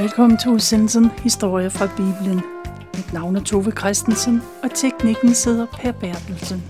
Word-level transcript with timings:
Velkommen 0.00 0.38
til 0.38 0.50
udsendelsen 0.50 1.10
Historie 1.10 1.70
fra 1.70 1.86
Bibelen. 1.96 2.40
Mit 2.96 3.12
navn 3.12 3.36
er 3.36 3.40
Tove 3.40 3.70
Christensen, 3.70 4.42
og 4.62 4.74
teknikken 4.74 5.34
sidder 5.34 5.66
Per 5.66 5.92
Bertelsen. 5.92 6.62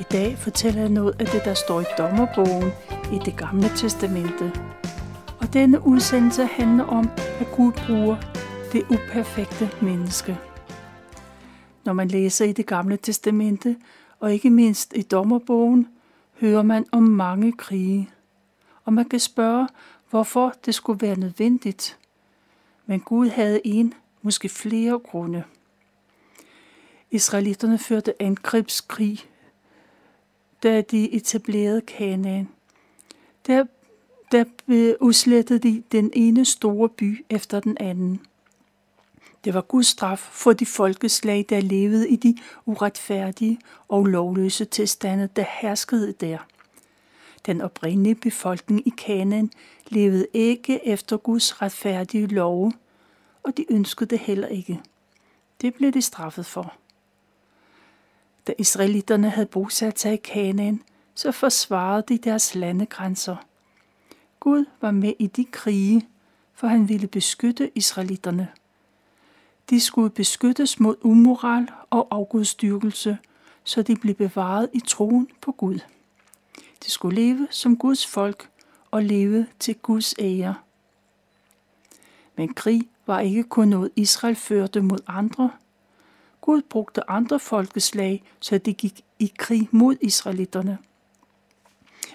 I 0.00 0.02
dag 0.12 0.38
fortæller 0.38 0.80
jeg 0.80 0.90
noget 0.90 1.20
af 1.20 1.26
det, 1.26 1.44
der 1.44 1.54
står 1.54 1.80
i 1.80 1.84
dommerbogen 1.98 2.72
i 3.12 3.18
det 3.24 3.36
gamle 3.36 3.68
testamente. 3.76 4.52
Og 5.40 5.52
denne 5.52 5.86
udsendelse 5.86 6.44
handler 6.46 6.84
om, 6.84 7.10
at 7.40 7.46
Gud 7.56 7.72
bruger 7.86 8.16
det 8.72 8.82
uperfekte 8.82 9.70
menneske. 9.82 10.38
Når 11.84 11.92
man 11.92 12.08
læser 12.08 12.44
i 12.44 12.52
det 12.52 12.66
gamle 12.66 12.96
testamente, 12.96 13.76
og 14.20 14.32
ikke 14.32 14.50
mindst 14.50 14.92
i 14.96 15.02
dommerbogen, 15.02 15.88
hører 16.40 16.62
man 16.62 16.84
om 16.92 17.02
mange 17.02 17.52
krige. 17.52 18.10
Og 18.84 18.92
man 18.92 19.08
kan 19.08 19.20
spørge, 19.20 19.68
hvorfor 20.10 20.52
det 20.66 20.74
skulle 20.74 21.06
være 21.06 21.18
nødvendigt. 21.18 21.99
Men 22.90 23.00
Gud 23.00 23.28
havde 23.28 23.60
en, 23.66 23.94
måske 24.22 24.48
flere 24.48 24.98
grunde. 24.98 25.44
Israelitterne 27.10 27.78
førte 27.78 28.22
angrebskrig, 28.22 29.18
da 30.62 30.80
de 30.80 31.12
etablerede 31.12 31.80
Kanaan. 31.80 32.48
Der, 33.46 33.64
der 34.32 34.44
udslettede 35.00 35.58
de 35.58 35.82
den 35.92 36.10
ene 36.12 36.44
store 36.44 36.88
by 36.88 37.24
efter 37.28 37.60
den 37.60 37.76
anden. 37.80 38.20
Det 39.44 39.54
var 39.54 39.60
Guds 39.60 39.86
straf 39.86 40.18
for 40.18 40.52
de 40.52 40.66
folkeslag, 40.66 41.46
der 41.48 41.60
levede 41.60 42.08
i 42.08 42.16
de 42.16 42.36
uretfærdige 42.66 43.58
og 43.88 44.06
lovløse 44.06 44.64
tilstande, 44.64 45.28
der 45.36 45.44
herskede 45.60 46.12
der. 46.12 46.38
Den 47.46 47.60
oprindelige 47.60 48.14
befolkning 48.14 48.86
i 48.86 48.92
Kanaan 48.98 49.50
levede 49.88 50.26
ikke 50.32 50.86
efter 50.86 51.16
Guds 51.16 51.62
retfærdige 51.62 52.26
love, 52.26 52.72
og 53.42 53.56
de 53.56 53.72
ønskede 53.72 54.10
det 54.10 54.18
heller 54.18 54.48
ikke. 54.48 54.80
Det 55.60 55.74
blev 55.74 55.92
de 55.92 56.02
straffet 56.02 56.46
for. 56.46 56.74
Da 58.46 58.52
israelitterne 58.58 59.30
havde 59.30 59.46
bosat 59.46 59.98
sig 59.98 60.12
i 60.12 60.16
Kanaan, 60.16 60.82
så 61.14 61.32
forsvarede 61.32 62.04
de 62.08 62.18
deres 62.18 62.54
landegrænser. 62.54 63.36
Gud 64.40 64.64
var 64.80 64.90
med 64.90 65.12
i 65.18 65.26
de 65.26 65.44
krige, 65.44 66.08
for 66.54 66.66
han 66.66 66.88
ville 66.88 67.06
beskytte 67.06 67.70
israelitterne. 67.74 68.48
De 69.70 69.80
skulle 69.80 70.10
beskyttes 70.10 70.80
mod 70.80 70.96
umoral 71.02 71.68
og 71.90 72.08
afgudstyrkelse, 72.10 73.18
så 73.64 73.82
de 73.82 73.96
blev 73.96 74.14
bevaret 74.14 74.68
i 74.72 74.80
troen 74.80 75.28
på 75.40 75.52
Gud. 75.52 75.78
De 76.84 76.90
skulle 76.90 77.14
leve 77.16 77.48
som 77.50 77.76
Guds 77.76 78.06
folk 78.06 78.50
og 78.90 79.02
leve 79.02 79.46
til 79.58 79.74
Guds 79.74 80.14
ære. 80.18 80.54
Men 82.36 82.54
krig 82.54 82.88
var 83.06 83.20
ikke 83.20 83.42
kun 83.42 83.68
noget 83.68 83.90
Israel 83.96 84.36
førte 84.36 84.80
mod 84.80 84.98
andre. 85.06 85.50
Gud 86.40 86.62
brugte 86.62 87.10
andre 87.10 87.40
folkeslag, 87.40 88.22
så 88.40 88.58
de 88.58 88.72
gik 88.72 89.04
i 89.18 89.32
krig 89.38 89.68
mod 89.70 89.96
israelitterne. 90.00 90.78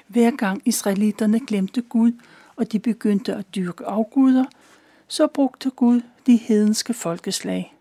Hver 0.07 0.31
gang 0.31 0.61
israelitterne 0.65 1.39
glemte 1.39 1.81
Gud, 1.81 2.11
og 2.55 2.71
de 2.71 2.79
begyndte 2.79 3.35
at 3.35 3.55
dyrke 3.55 3.85
afguder, 3.85 4.45
så 5.07 5.27
brugte 5.27 5.69
Gud 5.69 6.01
de 6.25 6.35
hedenske 6.35 6.93
folkeslag. 6.93 7.75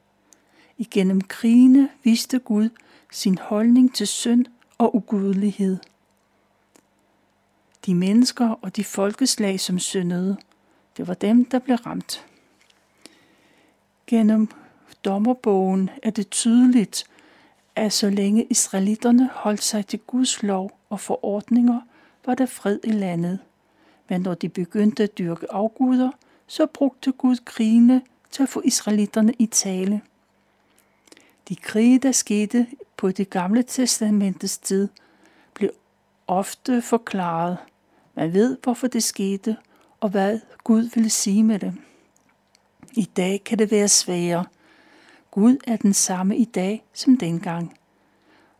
Igennem 0.79 1.21
krigene 1.21 1.89
viste 2.03 2.39
Gud 2.39 2.69
sin 3.13 3.39
holdning 3.39 3.95
til 3.95 4.07
synd 4.07 4.47
og 4.79 4.97
ugudelighed. 4.97 5.79
De 7.87 7.95
mennesker 7.95 8.49
og 8.49 8.77
de 8.77 8.85
folkeslag, 8.85 9.61
som 9.61 9.79
syndede, 9.79 10.37
det 10.97 11.09
var 11.09 11.15
dem, 11.15 11.45
der 11.45 11.59
blev 11.59 11.77
ramt. 11.77 12.27
Gennem 14.07 14.49
dommerbogen 15.05 15.91
er 16.03 16.11
det 16.11 16.31
tydeligt, 16.31 17.05
at 17.77 17.93
så 17.93 18.11
længe 18.11 18.45
israelitterne 18.45 19.31
holdt 19.33 19.63
sig 19.63 19.87
til 19.87 19.99
Guds 19.99 20.43
lov 20.43 20.79
og 20.91 21.01
forordninger, 21.01 21.81
var 22.27 22.35
der 22.35 22.47
fred 22.47 22.79
i 22.85 22.91
landet. 22.91 23.39
Men 24.09 24.21
når 24.21 24.35
de 24.35 24.49
begyndte 24.49 25.03
at 25.03 25.19
dyrke 25.19 25.53
afguder, 25.53 26.11
så 26.47 26.67
brugte 26.67 27.13
Gud 27.13 27.37
krigene 27.45 28.03
til 28.31 28.43
at 28.43 28.49
få 28.49 28.63
israelitterne 28.65 29.33
i 29.39 29.47
tale. 29.47 30.01
De 31.49 31.57
krige, 31.57 31.99
der 31.99 32.13
skete 32.13 32.67
på 32.97 33.11
det 33.11 33.31
gamle 33.31 33.63
testamentets 33.63 34.59
tid, 34.59 34.89
blev 35.55 35.71
ofte 36.27 36.83
forklaret. 36.83 37.59
Man 38.15 38.33
ved, 38.33 38.57
hvorfor 38.63 38.87
det 38.87 39.03
skete, 39.03 39.57
og 40.01 40.09
hvad 40.09 40.41
Gud 40.65 40.91
ville 40.95 41.11
sige 41.11 41.45
med 41.45 41.59
det. 41.59 41.75
I 42.93 43.05
dag 43.17 43.43
kan 43.45 43.59
det 43.59 43.71
være 43.71 43.89
sværere. 43.89 44.45
Gud 45.31 45.57
er 45.67 45.77
den 45.77 45.95
samme 45.95 46.37
i 46.37 46.45
dag 46.45 46.85
som 46.93 47.19
dengang. 47.19 47.79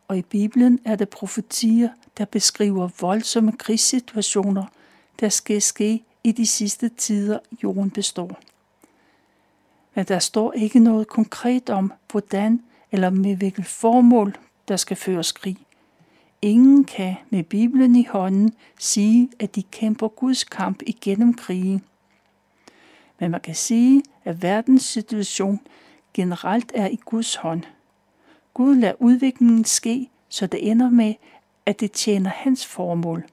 Og 0.07 0.17
i 0.17 0.21
Bibelen 0.21 0.79
er 0.85 0.95
der 0.95 1.05
profetier, 1.05 1.89
der 2.17 2.25
beskriver 2.25 2.89
voldsomme 3.01 3.51
krigssituationer, 3.51 4.65
der 5.19 5.29
skal 5.29 5.61
ske 5.61 6.03
i 6.23 6.31
de 6.31 6.47
sidste 6.47 6.89
tider, 6.89 7.39
jorden 7.63 7.91
består. 7.91 8.39
Men 9.95 10.05
der 10.05 10.19
står 10.19 10.53
ikke 10.53 10.79
noget 10.79 11.07
konkret 11.07 11.69
om, 11.69 11.93
hvordan 12.11 12.63
eller 12.91 13.09
med 13.09 13.35
hvilket 13.35 13.65
formål, 13.65 14.37
der 14.67 14.77
skal 14.77 14.97
føres 14.97 15.31
krig. 15.31 15.64
Ingen 16.45 16.83
kan 16.83 17.15
med 17.29 17.43
Bibelen 17.43 17.95
i 17.95 18.05
hånden 18.09 18.53
sige, 18.79 19.29
at 19.39 19.55
de 19.55 19.63
kæmper 19.63 20.07
Guds 20.07 20.43
kamp 20.43 20.81
igennem 20.87 21.33
krigen. 21.33 21.83
Men 23.19 23.31
man 23.31 23.41
kan 23.41 23.55
sige, 23.55 24.03
at 24.23 24.41
verdens 24.41 24.83
situation 24.83 25.59
generelt 26.13 26.71
er 26.75 26.87
i 26.87 26.99
Guds 27.05 27.35
hånd. 27.35 27.63
Gud 28.53 28.75
lader 28.75 28.93
udviklingen 28.99 29.65
ske, 29.65 30.09
så 30.29 30.47
det 30.47 30.71
ender 30.71 30.89
med, 30.89 31.13
at 31.65 31.79
det 31.79 31.91
tjener 31.91 32.29
hans 32.29 32.65
formål. 32.65 33.23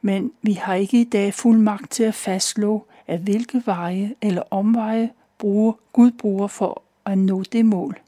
Men 0.00 0.32
vi 0.42 0.52
har 0.52 0.74
ikke 0.74 1.00
i 1.00 1.04
dag 1.04 1.34
fuld 1.34 1.58
magt 1.58 1.90
til 1.90 2.04
at 2.04 2.14
fastslå, 2.14 2.86
at 3.06 3.20
hvilke 3.20 3.62
veje 3.66 4.14
eller 4.20 4.42
omveje 4.50 5.10
bruger, 5.38 5.72
Gud 5.92 6.10
bruger 6.10 6.46
for 6.46 6.82
at 7.04 7.18
nå 7.18 7.42
det 7.42 7.66
mål. 7.66 8.01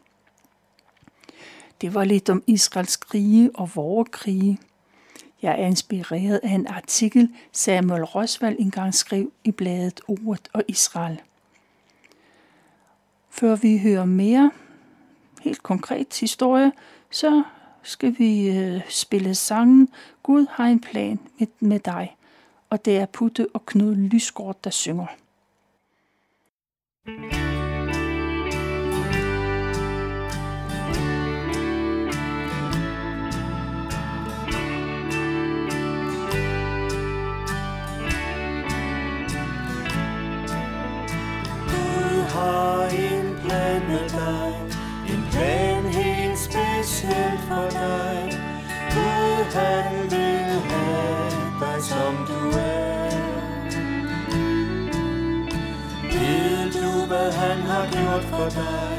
Det 1.81 1.95
var 1.95 2.05
lidt 2.05 2.31
om 2.31 2.43
Israels 2.47 2.97
krige 2.97 3.51
og 3.55 3.71
vores 3.75 4.09
krige. 4.12 4.59
Jeg 5.43 5.61
er 5.61 5.67
inspireret 5.67 6.41
af 6.43 6.51
en 6.51 6.67
artikel, 6.67 7.35
Samuel 7.53 8.05
Roswald 8.05 8.57
engang 8.59 8.95
skrev 8.95 9.33
i 9.45 9.51
bladet 9.51 10.01
Ordet 10.09 10.49
og 10.53 10.63
Israel. 10.69 11.21
Før 13.31 13.57
vi 13.57 13.79
hører 13.79 14.05
mere 14.05 14.51
helt 15.43 15.63
konkret 15.63 16.19
historie, 16.21 16.73
så 17.11 17.43
skal 17.83 18.19
vi 18.19 18.59
øh, 18.59 18.81
spille 18.89 19.34
sangen 19.34 19.89
Gud 20.23 20.47
har 20.51 20.67
en 20.67 20.81
plan 20.81 21.21
med, 21.39 21.47
med 21.61 21.81
dig, 21.81 22.17
og 22.71 22.84
det 22.84 22.99
er 22.99 23.07
Putte 23.07 23.47
og 23.55 23.67
Knud 23.67 23.95
Lysgård, 23.95 24.57
der 24.65 24.71
synger. 24.71 25.07
thank 27.07 27.34
you 27.34 27.44
har 57.74 57.86
gjort 57.86 58.24
for 58.24 58.48
dig. 58.60 58.97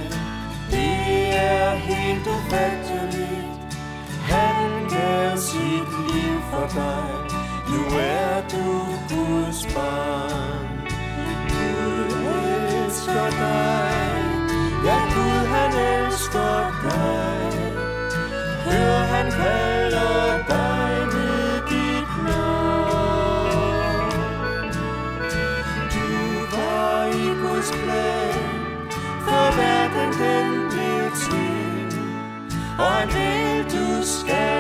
Det 0.72 1.36
er 1.36 1.76
helt 1.76 2.28
ufatteligt. 2.28 3.76
Han 4.22 4.90
gav 4.90 5.38
sit 5.38 5.90
liv 6.10 6.36
for 6.52 6.68
dig. 6.80 7.10
Nu 7.72 7.82
er 8.00 8.42
du 8.54 8.66
Guds 9.10 9.66
barn. 9.76 10.68
Gud 11.50 12.12
elsker 12.84 13.30
dig. 13.30 14.15
Vil, 33.76 33.88
du 33.88 34.55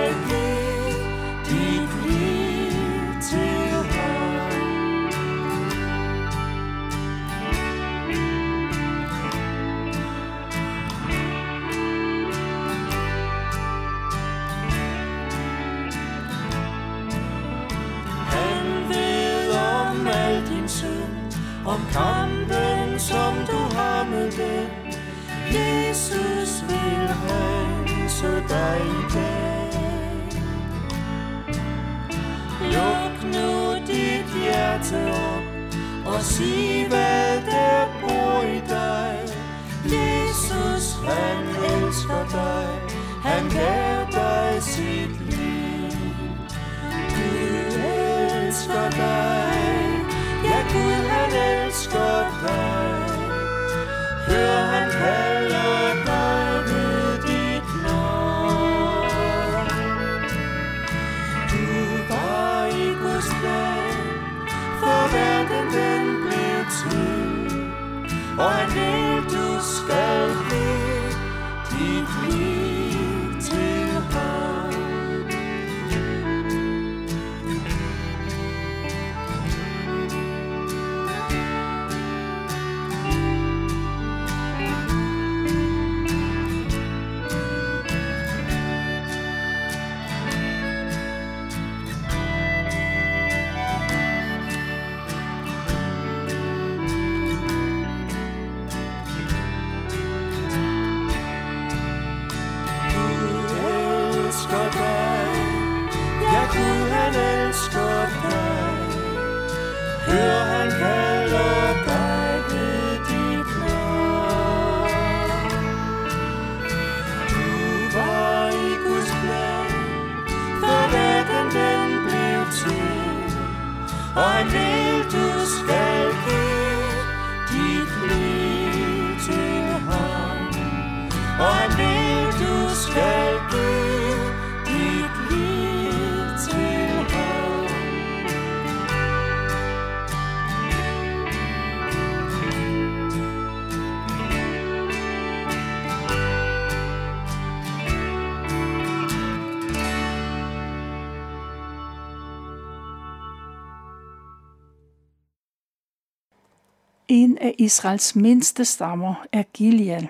En 157.08 157.38
af 157.38 157.56
Israels 157.58 158.16
mindste 158.16 158.66
stammer 158.66 159.26
er 159.32 159.44
Gilead, 159.54 160.04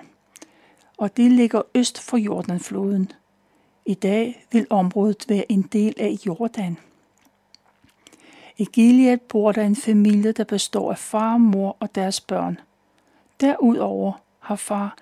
og 0.96 1.16
det 1.16 1.32
ligger 1.32 1.62
øst 1.74 2.00
for 2.00 2.16
Jordanfloden. 2.16 3.12
I 3.86 3.94
dag 3.94 4.46
vil 4.52 4.66
området 4.70 5.24
være 5.28 5.52
en 5.52 5.62
del 5.62 5.94
af 5.98 6.18
Jordan. 6.26 6.78
I 8.58 8.64
Gilead 8.64 9.18
bor 9.18 9.52
der 9.52 9.62
en 9.62 9.76
familie, 9.76 10.32
der 10.32 10.44
består 10.44 10.90
af 10.90 10.98
far, 10.98 11.36
mor 11.36 11.76
og 11.80 11.94
deres 11.94 12.20
børn. 12.20 12.60
Derudover 13.40 14.12
har 14.38 14.56
far 14.56 14.96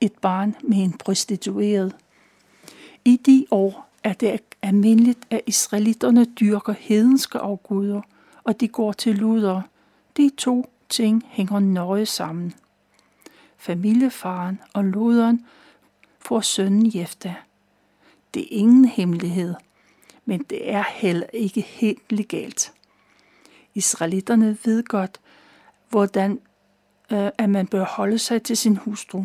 et 0.00 0.12
barn 0.20 0.56
med 0.62 0.78
en 0.78 0.92
prostitueret. 0.92 1.96
I 3.04 3.16
de 3.16 3.46
år 3.50 3.88
er 4.04 4.12
det 4.12 4.40
almindeligt, 4.62 5.18
at 5.30 5.40
israelitterne 5.46 6.24
dyrker 6.24 6.74
hedenske 6.78 7.38
afguder, 7.38 8.00
og 8.44 8.60
de 8.60 8.68
går 8.68 8.92
til 8.92 9.14
luder. 9.14 9.62
De 10.16 10.30
to 10.36 10.66
ting 10.88 11.24
hænger 11.26 11.58
nøje 11.58 12.06
sammen. 12.06 12.54
Familiefaren 13.56 14.60
og 14.74 14.84
luderen 14.84 15.46
får 16.18 16.40
sønnen 16.40 16.92
Jefta. 16.94 17.34
Det 18.34 18.42
er 18.42 18.48
ingen 18.50 18.84
hemmelighed, 18.84 19.54
men 20.24 20.42
det 20.42 20.70
er 20.70 20.84
heller 20.88 21.26
ikke 21.32 21.60
helt 21.60 22.12
legalt. 22.12 22.72
Israelitterne 23.74 24.58
ved 24.64 24.82
godt, 24.82 25.20
hvordan 25.88 26.40
øh, 27.12 27.30
at 27.38 27.50
man 27.50 27.66
bør 27.66 27.84
holde 27.84 28.18
sig 28.18 28.42
til 28.42 28.56
sin 28.56 28.76
hustru. 28.76 29.24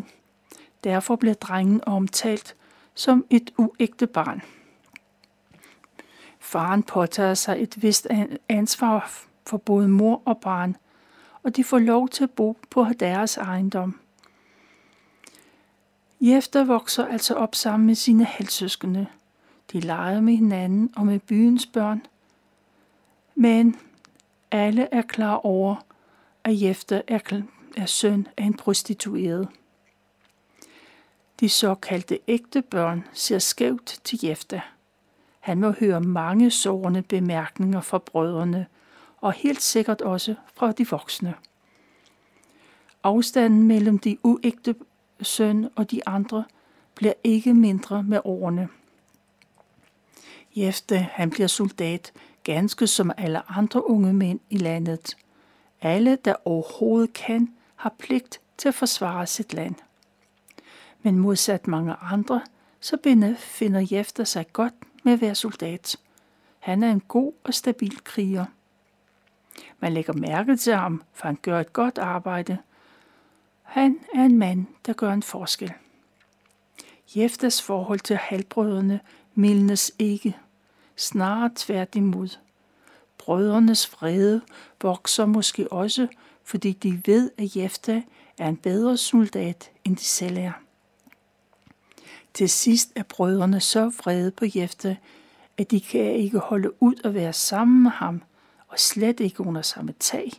Derfor 0.84 1.16
bliver 1.16 1.34
drengen 1.34 1.80
omtalt 1.86 2.56
som 2.94 3.24
et 3.30 3.52
uægte 3.56 4.06
barn. 4.06 4.42
Faren 6.40 6.82
påtager 6.82 7.34
sig 7.34 7.62
et 7.62 7.82
vist 7.82 8.06
ansvar 8.48 9.12
for 9.46 9.56
både 9.56 9.88
mor 9.88 10.22
og 10.24 10.38
barn, 10.38 10.76
og 11.44 11.56
de 11.56 11.64
får 11.64 11.78
lov 11.78 12.08
til 12.08 12.24
at 12.24 12.30
bo 12.30 12.56
på 12.70 12.86
deres 13.00 13.36
ejendom. 13.36 14.00
Jefter 16.20 16.64
vokser 16.64 17.06
altså 17.06 17.34
op 17.34 17.54
sammen 17.54 17.86
med 17.86 17.94
sine 17.94 18.24
halvsøskende. 18.24 19.06
De 19.72 19.80
leger 19.80 20.20
med 20.20 20.36
hinanden 20.36 20.92
og 20.96 21.06
med 21.06 21.18
byens 21.18 21.66
børn. 21.66 22.06
Men 23.34 23.76
alle 24.50 24.88
er 24.92 25.02
klar 25.02 25.34
over, 25.34 25.76
at 26.44 26.62
Jefter 26.62 27.02
er, 27.08 27.42
er 27.76 27.86
søn 27.86 28.28
af 28.36 28.44
en 28.44 28.54
prostitueret. 28.54 29.48
De 31.40 31.48
såkaldte 31.48 32.18
ægte 32.28 32.62
børn 32.62 33.04
ser 33.12 33.38
skævt 33.38 34.00
til 34.04 34.18
Jefter. 34.24 34.60
Han 35.40 35.60
må 35.60 35.70
høre 35.70 36.00
mange 36.00 36.50
sårende 36.50 37.02
bemærkninger 37.02 37.80
fra 37.80 37.98
brødrene, 37.98 38.66
og 39.24 39.32
helt 39.32 39.62
sikkert 39.62 40.00
også 40.00 40.34
fra 40.54 40.72
de 40.72 40.88
voksne. 40.88 41.34
Afstanden 43.02 43.62
mellem 43.62 43.98
de 43.98 44.18
uægte 44.22 44.74
søn 45.22 45.68
og 45.76 45.90
de 45.90 46.08
andre 46.08 46.44
bliver 46.94 47.12
ikke 47.24 47.54
mindre 47.54 48.02
med 48.02 48.20
årene. 48.24 48.68
Jefte, 50.56 50.96
han 50.96 51.30
bliver 51.30 51.46
soldat, 51.46 52.12
ganske 52.42 52.86
som 52.86 53.10
alle 53.16 53.50
andre 53.50 53.90
unge 53.90 54.12
mænd 54.12 54.40
i 54.50 54.56
landet. 54.56 55.16
Alle, 55.80 56.18
der 56.24 56.34
overhovedet 56.44 57.12
kan, 57.12 57.54
har 57.76 57.94
pligt 57.98 58.40
til 58.58 58.68
at 58.68 58.74
forsvare 58.74 59.26
sit 59.26 59.54
land. 59.54 59.74
Men 61.02 61.18
modsat 61.18 61.66
mange 61.66 61.94
andre, 61.94 62.40
så 62.80 62.96
finder 63.38 63.86
Jefter 63.90 64.24
sig 64.24 64.46
godt 64.52 64.74
med 65.04 65.12
at 65.12 65.20
være 65.20 65.34
soldat. 65.34 65.96
Han 66.58 66.82
er 66.82 66.90
en 66.90 67.00
god 67.00 67.32
og 67.44 67.54
stabil 67.54 68.04
kriger. 68.04 68.44
Man 69.80 69.92
lægger 69.92 70.12
mærke 70.12 70.56
til 70.56 70.74
ham, 70.74 71.02
for 71.12 71.26
han 71.26 71.38
gør 71.42 71.60
et 71.60 71.72
godt 71.72 71.98
arbejde. 71.98 72.58
Han 73.62 73.98
er 74.14 74.24
en 74.24 74.38
mand, 74.38 74.66
der 74.86 74.92
gør 74.92 75.12
en 75.12 75.22
forskel. 75.22 75.72
Jeftas 77.16 77.62
forhold 77.62 78.00
til 78.00 78.16
halvbrødrene 78.16 79.00
mildnes 79.34 79.92
ikke, 79.98 80.36
snarere 80.96 81.50
tværtimod. 81.56 82.38
Brødrenes 83.18 83.92
vrede 83.92 84.40
vokser 84.82 85.26
måske 85.26 85.72
også, 85.72 86.06
fordi 86.44 86.72
de 86.72 87.02
ved, 87.06 87.30
at 87.38 87.56
Jefta 87.56 88.02
er 88.38 88.48
en 88.48 88.56
bedre 88.56 88.96
soldat, 88.96 89.70
end 89.84 89.96
de 89.96 90.04
selv 90.04 90.36
er. 90.38 90.52
Til 92.34 92.48
sidst 92.48 92.92
er 92.96 93.02
brødrene 93.02 93.60
så 93.60 93.88
vrede 93.88 94.30
på 94.30 94.44
Jefta, 94.54 94.96
at 95.58 95.70
de 95.70 95.80
kan 95.80 96.14
ikke 96.14 96.38
holde 96.38 96.82
ud 96.82 96.94
at 97.04 97.14
være 97.14 97.32
sammen 97.32 97.82
med 97.82 97.90
ham, 97.90 98.22
og 98.74 98.80
slet 98.80 99.20
ikke 99.20 99.40
under 99.40 99.62
samme 99.62 99.94
tag. 100.00 100.32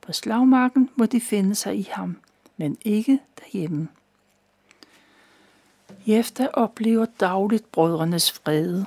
På 0.00 0.12
slagmarken 0.12 0.90
må 0.96 1.06
de 1.06 1.20
finde 1.20 1.54
sig 1.54 1.78
i 1.78 1.88
ham, 1.90 2.16
men 2.56 2.78
ikke 2.82 3.20
derhjemme. 3.40 3.88
Jefta 6.06 6.48
oplever 6.52 7.06
dagligt 7.20 7.72
brødrenes 7.72 8.40
vrede. 8.40 8.86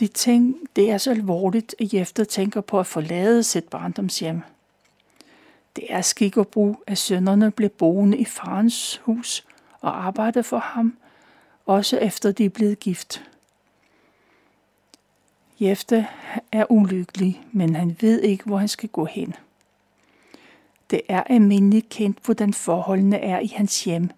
De 0.00 0.06
tænk, 0.06 0.56
det 0.76 0.90
er 0.90 0.98
så 0.98 1.10
alvorligt, 1.10 1.74
at 1.80 1.94
Jefta 1.94 2.24
tænker 2.24 2.60
på 2.60 2.80
at 2.80 2.86
forlade 2.86 3.42
sit 3.42 3.64
barndomshjem. 3.64 4.40
Det 5.76 5.84
er 5.88 6.00
skik 6.00 6.36
og 6.36 6.48
brug, 6.48 6.82
at 6.86 6.98
sønnerne 6.98 7.50
bliver 7.50 7.70
boende 7.78 8.18
i 8.18 8.24
farens 8.24 8.96
hus 8.96 9.46
og 9.80 10.06
arbejder 10.06 10.42
for 10.42 10.58
ham, 10.58 10.96
også 11.66 11.98
efter 11.98 12.32
de 12.32 12.44
er 12.44 12.48
blevet 12.48 12.80
gift. 12.80 13.22
Jefte 15.60 16.06
er 16.52 16.66
ulykkelig, 16.70 17.42
men 17.52 17.74
han 17.74 17.96
ved 18.00 18.20
ikke, 18.20 18.44
hvor 18.44 18.58
han 18.58 18.68
skal 18.68 18.88
gå 18.88 19.04
hen. 19.04 19.34
Det 20.90 21.00
er 21.08 21.22
almindeligt 21.22 21.88
kendt, 21.88 22.18
hvordan 22.24 22.52
forholdene 22.52 23.18
er 23.18 23.40
i 23.40 23.46
hans 23.46 23.84
hjem, 23.84 24.10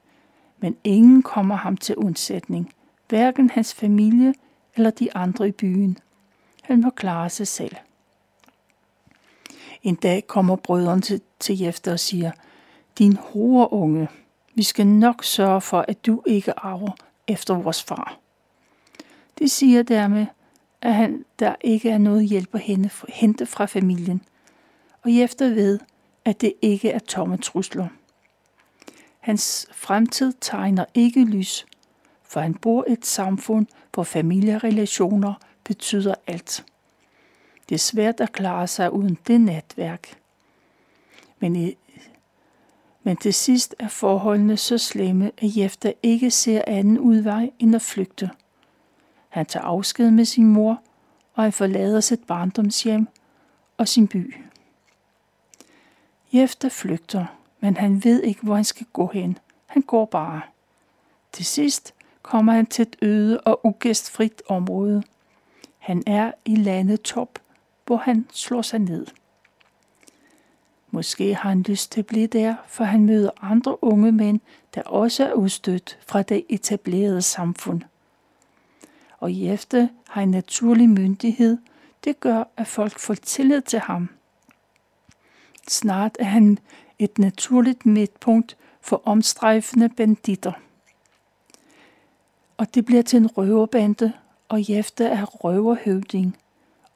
men 0.58 0.76
ingen 0.84 1.22
kommer 1.22 1.56
ham 1.56 1.76
til 1.76 1.96
undsætning, 1.96 2.72
hverken 3.08 3.50
hans 3.50 3.74
familie 3.74 4.34
eller 4.76 4.90
de 4.90 5.16
andre 5.16 5.48
i 5.48 5.52
byen. 5.52 5.98
Han 6.62 6.80
må 6.80 6.90
klare 6.90 7.30
sig 7.30 7.46
selv. 7.46 7.76
En 9.82 9.94
dag 9.94 10.26
kommer 10.26 10.56
brødrene 10.56 11.02
til, 11.02 11.20
til 11.38 11.58
Jefte 11.58 11.92
og 11.92 12.00
siger, 12.00 12.30
din 12.98 13.18
unge, 13.34 14.08
vi 14.54 14.62
skal 14.62 14.86
nok 14.86 15.24
sørge 15.24 15.60
for, 15.60 15.84
at 15.88 16.06
du 16.06 16.22
ikke 16.26 16.58
arver 16.58 16.96
efter 17.28 17.54
vores 17.54 17.82
far. 17.82 18.18
Det 19.38 19.50
siger 19.50 19.82
dermed, 19.82 20.26
at 20.82 20.94
han, 20.94 21.24
der 21.38 21.54
ikke 21.60 21.90
er 21.90 21.98
noget 21.98 22.28
hjælp 22.28 22.54
at 22.54 22.60
hente 23.08 23.46
fra 23.46 23.66
familien, 23.66 24.22
og 25.02 25.16
Jefte 25.16 25.54
ved, 25.54 25.78
at 26.24 26.40
det 26.40 26.52
ikke 26.62 26.90
er 26.90 26.98
tomme 26.98 27.36
trusler. 27.36 27.88
Hans 29.20 29.66
fremtid 29.72 30.32
tegner 30.40 30.84
ikke 30.94 31.24
lys, 31.24 31.66
for 32.22 32.40
han 32.40 32.54
bor 32.54 32.84
i 32.88 32.92
et 32.92 33.06
samfund, 33.06 33.66
hvor 33.94 34.02
familierelationer 34.02 35.34
betyder 35.64 36.14
alt. 36.26 36.64
Det 37.68 37.74
er 37.74 37.78
svært 37.78 38.20
at 38.20 38.32
klare 38.32 38.66
sig 38.66 38.92
uden 38.92 39.18
det 39.26 39.40
netværk. 39.40 40.18
Men, 41.38 41.56
i, 41.56 41.76
men 43.02 43.16
til 43.16 43.34
sidst 43.34 43.74
er 43.78 43.88
forholdene 43.88 44.56
så 44.56 44.78
slemme, 44.78 45.30
at 45.38 45.56
Jefta 45.56 45.92
ikke 46.02 46.30
ser 46.30 46.62
anden 46.66 46.98
udvej 46.98 47.50
end 47.58 47.74
at 47.74 47.82
flygte. 47.82 48.30
Han 49.36 49.46
tager 49.46 49.64
afsked 49.64 50.10
med 50.10 50.24
sin 50.24 50.46
mor, 50.46 50.82
og 51.34 51.42
han 51.42 51.52
forlader 51.52 52.00
sit 52.00 52.24
barndomshjem 52.24 53.08
og 53.76 53.88
sin 53.88 54.08
by. 54.08 54.36
Jefter 56.32 56.68
flygter, 56.68 57.26
men 57.60 57.76
han 57.76 58.04
ved 58.04 58.22
ikke, 58.22 58.42
hvor 58.42 58.54
han 58.54 58.64
skal 58.64 58.86
gå 58.92 59.06
hen. 59.06 59.38
Han 59.66 59.82
går 59.82 60.04
bare. 60.04 60.40
Til 61.32 61.44
sidst 61.44 61.94
kommer 62.22 62.52
han 62.52 62.66
til 62.66 62.82
et 62.82 62.96
øde 63.02 63.40
og 63.40 63.66
ugæstfrit 63.66 64.42
område. 64.48 65.02
Han 65.78 66.02
er 66.06 66.32
i 66.44 66.56
landet 66.56 67.02
top, 67.02 67.38
hvor 67.86 67.96
han 67.96 68.26
slår 68.32 68.62
sig 68.62 68.78
ned. 68.78 69.06
Måske 70.90 71.34
har 71.34 71.48
han 71.48 71.62
lyst 71.62 71.92
til 71.92 72.00
at 72.00 72.06
blive 72.06 72.26
der, 72.26 72.54
for 72.66 72.84
han 72.84 73.06
møder 73.06 73.30
andre 73.42 73.84
unge 73.84 74.12
mænd, 74.12 74.40
der 74.74 74.82
også 74.82 75.28
er 75.28 75.32
udstødt 75.32 75.98
fra 76.06 76.22
det 76.22 76.44
etablerede 76.48 77.22
samfund. 77.22 77.82
Og 79.18 79.32
i 79.32 79.48
efter 79.48 79.88
har 80.08 80.22
en 80.22 80.30
naturlig 80.30 80.88
myndighed, 80.88 81.58
det 82.04 82.20
gør, 82.20 82.44
at 82.56 82.66
folk 82.66 82.98
får 82.98 83.14
tillid 83.14 83.62
til 83.62 83.78
ham. 83.78 84.08
Snart 85.68 86.16
er 86.20 86.24
han 86.24 86.58
et 86.98 87.18
naturligt 87.18 87.86
midtpunkt 87.86 88.56
for 88.80 89.02
omstrejfende 89.04 89.88
banditter. 89.88 90.52
Og 92.56 92.74
det 92.74 92.84
bliver 92.84 93.02
til 93.02 93.16
en 93.16 93.26
røverbande, 93.26 94.12
og 94.48 94.70
Jefte 94.70 95.04
er 95.04 95.24
røverhøvding. 95.24 96.36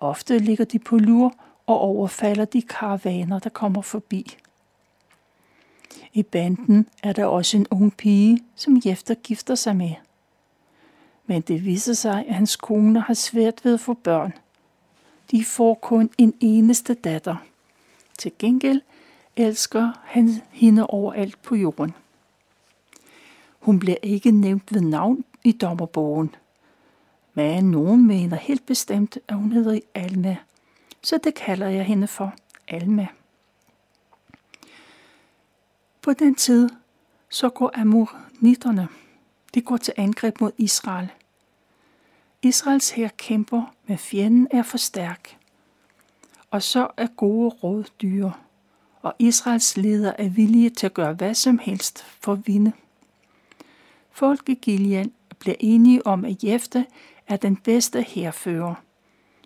Ofte 0.01 0.39
ligger 0.39 0.65
de 0.65 0.79
på 0.79 0.97
lur 0.97 1.35
og 1.67 1.81
overfalder 1.81 2.45
de 2.45 2.63
karavaner, 2.63 3.39
der 3.39 3.51
kommer 3.51 3.83
forbi. 3.83 4.37
I 6.13 6.23
banden 6.23 6.89
er 7.03 7.13
der 7.13 7.25
også 7.25 7.57
en 7.57 7.67
ung 7.71 7.97
pige, 7.97 8.45
som 8.55 8.81
Jefter 8.87 9.15
gifter 9.15 9.55
sig 9.55 9.77
med. 9.77 9.95
Men 11.31 11.41
det 11.41 11.65
viser 11.65 11.93
sig, 11.93 12.27
at 12.27 12.35
hans 12.35 12.57
kone 12.57 13.01
har 13.01 13.15
svært 13.15 13.65
ved 13.65 13.75
at 13.75 13.81
få 13.81 13.95
børn. 13.95 14.33
De 15.31 15.45
får 15.45 15.75
kun 15.75 16.11
en 16.19 16.35
eneste 16.41 16.95
datter. 16.95 17.37
Til 18.19 18.33
gengæld 18.39 18.81
elsker 19.37 19.93
han 20.05 20.43
hende 20.51 20.87
overalt 20.87 21.43
på 21.43 21.55
jorden. 21.55 21.93
Hun 23.59 23.79
bliver 23.79 23.97
ikke 24.03 24.31
nævnt 24.31 24.75
ved 24.75 24.81
navn 24.81 25.25
i 25.45 25.53
dommerbogen, 25.53 26.35
men 27.35 27.71
nogen 27.71 28.07
mener 28.07 28.37
helt 28.37 28.67
bestemt, 28.67 29.19
at 29.29 29.37
hun 29.37 29.53
hedder 29.53 29.81
Alma, 29.95 30.37
så 31.03 31.19
det 31.25 31.35
kalder 31.35 31.69
jeg 31.69 31.85
hende 31.85 32.07
for 32.07 32.35
Alma. 32.69 33.07
På 36.03 36.13
den 36.13 36.35
tid 36.35 36.69
så 37.29 37.49
går 37.49 37.71
amornitterne. 37.75 38.89
De 39.55 39.61
går 39.61 39.77
til 39.77 39.95
angreb 39.97 40.41
mod 40.41 40.53
Israel. 40.59 41.11
Israels 42.43 42.91
her 42.91 43.09
kæmper, 43.17 43.75
men 43.87 43.99
fjenden 43.99 44.49
er 44.51 44.63
for 44.63 44.79
stærk. 44.79 45.37
Og 46.51 46.63
så 46.63 46.89
er 46.97 47.07
gode 47.07 47.49
råd 47.49 47.85
dyre, 48.03 48.33
og 49.03 49.15
Israels 49.19 49.77
leder 49.77 50.13
er 50.19 50.29
villige 50.29 50.71
til 50.71 50.87
at 50.87 50.95
gøre 50.95 51.13
hvad 51.13 51.35
som 51.35 51.59
helst 51.59 52.07
for 52.21 52.33
at 52.33 52.47
vinde. 52.47 52.73
Folk 54.11 54.49
i 54.49 54.55
Gilead 54.55 55.07
bliver 55.39 55.57
enige 55.61 56.07
om, 56.07 56.25
at 56.25 56.45
Jefte 56.45 56.87
er 57.29 57.37
den 57.37 57.57
bedste 57.57 58.03
herfører. 58.03 58.75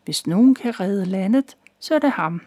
Hvis 0.05 0.27
nogen 0.27 0.55
kan 0.55 0.81
redde 0.81 1.05
landet, 1.05 1.57
så 1.79 1.95
er 1.95 1.99
det 1.99 2.11
ham. 2.11 2.41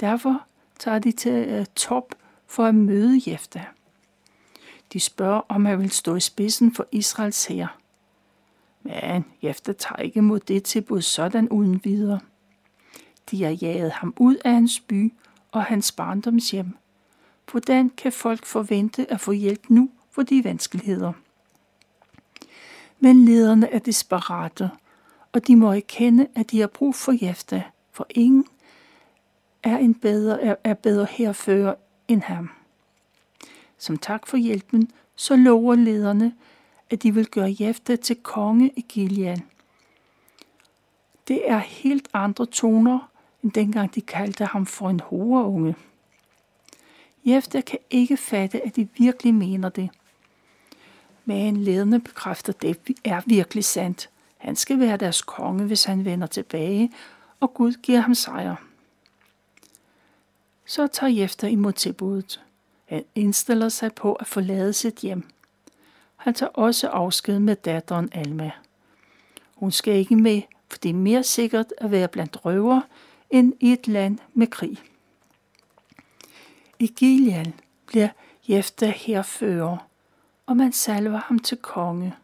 Derfor 0.00 0.42
tager 0.78 0.98
de 0.98 1.12
til 1.12 1.32
øh, 1.32 1.66
top 1.76 2.14
for 2.46 2.64
at 2.64 2.74
møde 2.74 3.20
Jefte. 3.26 3.62
De 4.92 5.00
spørger, 5.00 5.40
om 5.48 5.64
han 5.64 5.78
vil 5.78 5.90
stå 5.90 6.14
i 6.14 6.20
spidsen 6.20 6.74
for 6.74 6.86
Israels 6.92 7.46
hær. 7.46 7.79
Men 8.82 9.24
Jefte 9.42 9.72
tager 9.72 10.02
ikke 10.02 10.22
mod 10.22 10.40
det 10.40 10.64
tilbud 10.64 11.02
sådan 11.02 11.48
uden 11.48 11.80
videre. 11.84 12.20
De 13.30 13.42
har 13.42 13.50
jaget 13.50 13.90
ham 13.90 14.14
ud 14.18 14.36
af 14.44 14.52
hans 14.52 14.80
by 14.80 15.12
og 15.52 15.64
hans 15.64 15.92
barndomshjem. 15.92 16.76
Hvordan 17.50 17.90
kan 17.90 18.12
folk 18.12 18.46
forvente 18.46 19.12
at 19.12 19.20
få 19.20 19.32
hjælp 19.32 19.70
nu 19.70 19.90
for 20.10 20.22
de 20.22 20.44
vanskeligheder? 20.44 21.12
Men 23.00 23.24
lederne 23.24 23.70
er 23.70 23.78
desperate, 23.78 24.70
og 25.32 25.46
de 25.46 25.56
må 25.56 25.72
erkende, 25.72 26.26
at 26.34 26.50
de 26.50 26.60
har 26.60 26.66
brug 26.66 26.94
for 26.94 27.24
Jefte, 27.26 27.64
for 27.92 28.06
ingen 28.10 28.46
er, 29.62 29.78
en 29.78 29.94
bedre, 29.94 30.42
er, 30.42 30.54
er 30.64 30.74
bedre 30.74 31.06
herfører 31.10 31.74
end 32.08 32.22
ham. 32.22 32.50
Som 33.78 33.98
tak 33.98 34.26
for 34.26 34.36
hjælpen, 34.36 34.90
så 35.16 35.36
lover 35.36 35.74
lederne, 35.74 36.34
at 36.90 37.02
de 37.02 37.14
vil 37.14 37.26
gøre 37.26 37.56
Jefte 37.60 37.96
til 37.96 38.16
konge 38.16 38.72
i 38.76 38.84
Gilead. 38.88 39.38
Det 41.28 41.50
er 41.50 41.58
helt 41.58 42.08
andre 42.12 42.46
toner, 42.46 43.10
end 43.42 43.52
dengang 43.52 43.94
de 43.94 44.00
kaldte 44.00 44.44
ham 44.44 44.66
for 44.66 44.90
en 44.90 45.00
horeunge. 45.00 45.76
Jefte 47.24 47.62
kan 47.62 47.78
ikke 47.90 48.16
fatte, 48.16 48.66
at 48.66 48.76
de 48.76 48.88
virkelig 48.98 49.34
mener 49.34 49.68
det. 49.68 49.90
Men 51.24 51.56
ledende 51.56 52.00
bekræfter, 52.00 52.52
at 52.52 52.62
det 52.62 52.96
er 53.04 53.22
virkelig 53.26 53.64
sandt. 53.64 54.10
Han 54.38 54.56
skal 54.56 54.78
være 54.78 54.96
deres 54.96 55.22
konge, 55.22 55.64
hvis 55.64 55.84
han 55.84 56.04
vender 56.04 56.26
tilbage, 56.26 56.92
og 57.40 57.54
Gud 57.54 57.72
giver 57.72 58.00
ham 58.00 58.14
sejr. 58.14 58.56
Så 60.64 60.86
tager 60.86 61.12
Jefter 61.12 61.48
imod 61.48 61.72
tilbuddet. 61.72 62.42
Han 62.86 63.04
indstiller 63.14 63.68
sig 63.68 63.94
på 63.94 64.12
at 64.12 64.26
forlade 64.26 64.72
sit 64.72 64.94
hjem. 64.94 65.28
Han 66.20 66.34
tager 66.34 66.50
også 66.50 66.88
afsked 66.88 67.38
med 67.38 67.56
datteren 67.56 68.08
Alma. 68.12 68.50
Hun 69.54 69.70
skal 69.70 69.94
ikke 69.94 70.16
med, 70.16 70.42
for 70.70 70.78
det 70.78 70.88
er 70.88 70.94
mere 70.94 71.22
sikkert 71.22 71.72
at 71.78 71.90
være 71.90 72.08
blandt 72.08 72.44
røver, 72.44 72.80
end 73.30 73.52
i 73.60 73.72
et 73.72 73.88
land 73.88 74.18
med 74.34 74.46
krig. 74.46 74.78
I 76.78 76.86
Gilead 76.86 77.52
bliver 77.86 78.08
Jefta 78.48 78.92
herfører, 78.96 79.76
og 80.46 80.56
man 80.56 80.72
salver 80.72 81.18
ham 81.18 81.38
til 81.38 81.56
konge. 81.56 82.14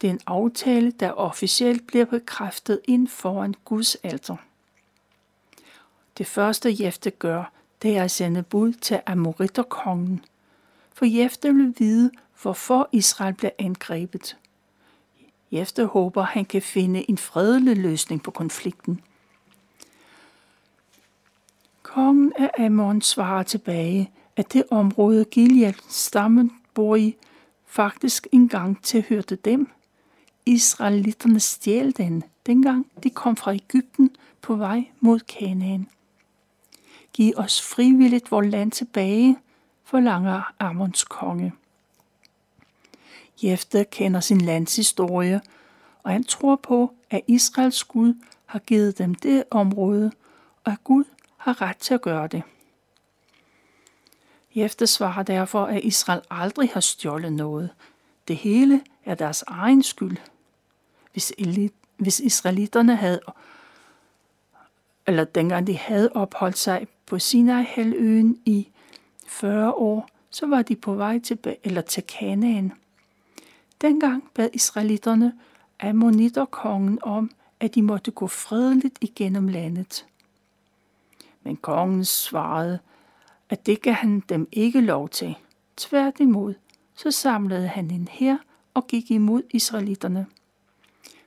Det 0.00 0.06
er 0.06 0.12
en 0.12 0.20
aftale, 0.26 0.90
der 0.90 1.10
officielt 1.10 1.86
bliver 1.86 2.04
bekræftet 2.04 2.80
ind 2.84 3.08
foran 3.08 3.54
Guds 3.64 3.94
alter. 3.94 4.36
Det 6.18 6.26
første 6.26 6.76
Jefte 6.80 7.10
gør, 7.10 7.52
det 7.82 7.96
er 7.96 8.04
at 8.04 8.10
sende 8.10 8.42
bud 8.42 8.72
til 8.72 9.00
Amoritterkongen, 9.06 10.24
for 10.96 11.04
Jefte 11.04 11.54
vil 11.54 11.74
vide, 11.78 12.10
hvorfor 12.42 12.88
Israel 12.92 13.34
bliver 13.34 13.50
angrebet. 13.58 14.36
Jefte 15.52 15.86
håber, 15.86 16.22
han 16.22 16.44
kan 16.44 16.62
finde 16.62 17.10
en 17.10 17.18
fredelig 17.18 17.76
løsning 17.76 18.22
på 18.22 18.30
konflikten. 18.30 19.00
Kongen 21.82 22.32
af 22.36 22.50
Ammon 22.58 23.02
svarer 23.02 23.42
tilbage, 23.42 24.10
at 24.36 24.52
det 24.52 24.62
område 24.70 25.24
Gilead 25.24 25.74
stammen 25.88 26.52
bor 26.74 26.96
i, 26.96 27.16
faktisk 27.66 28.26
engang 28.32 28.82
tilhørte 28.82 29.36
dem. 29.36 29.68
Israelitterne 30.46 31.40
stjal 31.40 31.96
den, 31.96 32.24
dengang 32.46 32.86
de 33.02 33.10
kom 33.10 33.36
fra 33.36 33.54
Ægypten 33.54 34.10
på 34.42 34.54
vej 34.54 34.84
mod 35.00 35.20
Kanaan. 35.20 35.88
Giv 37.12 37.32
os 37.36 37.62
frivilligt 37.62 38.30
vores 38.30 38.46
land 38.46 38.72
tilbage, 38.72 39.36
forlanger 39.86 40.52
Ammons 40.58 41.04
konge. 41.04 41.52
Jefte 43.42 43.84
kender 43.84 44.20
sin 44.20 44.40
lands 44.40 44.76
historie, 44.76 45.40
og 46.02 46.10
han 46.12 46.24
tror 46.24 46.56
på, 46.56 46.92
at 47.10 47.20
Israels 47.26 47.84
Gud 47.84 48.14
har 48.46 48.58
givet 48.58 48.98
dem 48.98 49.14
det 49.14 49.44
område, 49.50 50.12
og 50.64 50.72
at 50.72 50.84
Gud 50.84 51.04
har 51.36 51.62
ret 51.62 51.76
til 51.76 51.94
at 51.94 52.02
gøre 52.02 52.26
det. 52.26 52.42
Jefte 54.54 54.86
svarer 54.86 55.22
derfor, 55.22 55.64
at 55.64 55.84
Israel 55.84 56.20
aldrig 56.30 56.70
har 56.72 56.80
stjålet 56.80 57.32
noget. 57.32 57.70
Det 58.28 58.36
hele 58.36 58.82
er 59.04 59.14
deres 59.14 59.44
egen 59.46 59.82
skyld. 59.82 60.16
Hvis, 61.12 61.32
hvis 61.96 62.20
israelitterne 62.20 62.96
havde, 62.96 63.20
eller 65.06 65.24
dengang 65.24 65.66
de 65.66 65.78
havde 65.78 66.12
opholdt 66.14 66.58
sig 66.58 66.86
på 67.06 67.18
Sinai-halvøen 67.18 68.38
i 68.44 68.68
40 69.28 69.72
år, 69.72 70.08
så 70.30 70.46
var 70.46 70.62
de 70.62 70.76
på 70.76 70.94
vej 70.94 71.18
tilbage, 71.18 71.56
eller 71.64 71.80
til 71.80 72.02
Kanaan. 72.02 72.72
Dengang 73.80 74.30
bad 74.34 74.48
israelitterne 74.52 75.32
ammonitterkongen 75.80 76.98
om, 77.02 77.30
at 77.60 77.74
de 77.74 77.82
måtte 77.82 78.10
gå 78.10 78.26
fredeligt 78.26 78.98
igennem 79.00 79.48
landet. 79.48 80.06
Men 81.42 81.56
kongen 81.56 82.04
svarede, 82.04 82.78
at 83.50 83.66
det 83.66 83.82
gav 83.82 83.94
han 83.94 84.20
dem 84.20 84.48
ikke 84.52 84.80
lov 84.80 85.08
til. 85.08 85.34
Tværtimod, 85.76 86.54
så 86.94 87.10
samlede 87.10 87.68
han 87.68 87.90
en 87.90 88.08
her 88.10 88.38
og 88.74 88.86
gik 88.86 89.10
imod 89.10 89.42
israelitterne. 89.50 90.26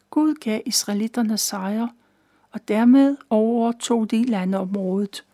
Gud 0.09 0.35
gav 0.35 0.61
israelitterne 0.65 1.37
sejr, 1.37 1.87
og 2.51 2.67
dermed 2.67 3.17
overtog 3.29 4.11
de 4.11 4.23
landområdet, 4.23 5.25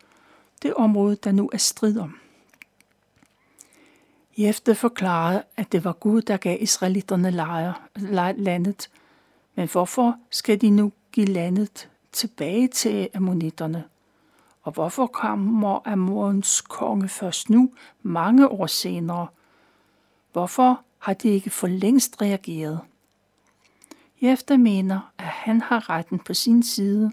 det 0.62 0.74
område, 0.74 1.16
der 1.16 1.32
nu 1.32 1.50
er 1.52 1.58
strid 1.58 1.98
om. 1.98 2.18
Jefte 4.38 4.74
forklarede, 4.74 5.42
at 5.56 5.72
det 5.72 5.84
var 5.84 5.92
Gud, 5.92 6.22
der 6.22 6.36
gav 6.36 6.56
israelitterne 6.60 7.30
landet, 8.36 8.90
men 9.54 9.68
hvorfor 9.68 10.18
skal 10.30 10.60
de 10.60 10.70
nu 10.70 10.92
give 11.12 11.26
landet 11.26 11.88
tilbage 12.12 12.68
til 12.68 13.08
ammonitterne? 13.14 13.84
Og 14.62 14.72
hvorfor 14.72 15.06
kommer 15.06 15.88
Amorens 15.88 16.60
konge 16.60 17.08
først 17.08 17.50
nu, 17.50 17.72
mange 18.02 18.48
år 18.48 18.66
senere? 18.66 19.26
Hvorfor 20.32 20.80
har 20.98 21.14
de 21.14 21.28
ikke 21.28 21.50
for 21.50 21.66
længst 21.66 22.22
reageret? 22.22 22.80
Jefte 24.22 24.58
mener, 24.58 25.12
at 25.18 25.24
han 25.24 25.60
har 25.60 25.90
retten 25.90 26.18
på 26.18 26.34
sin 26.34 26.62
side. 26.62 27.12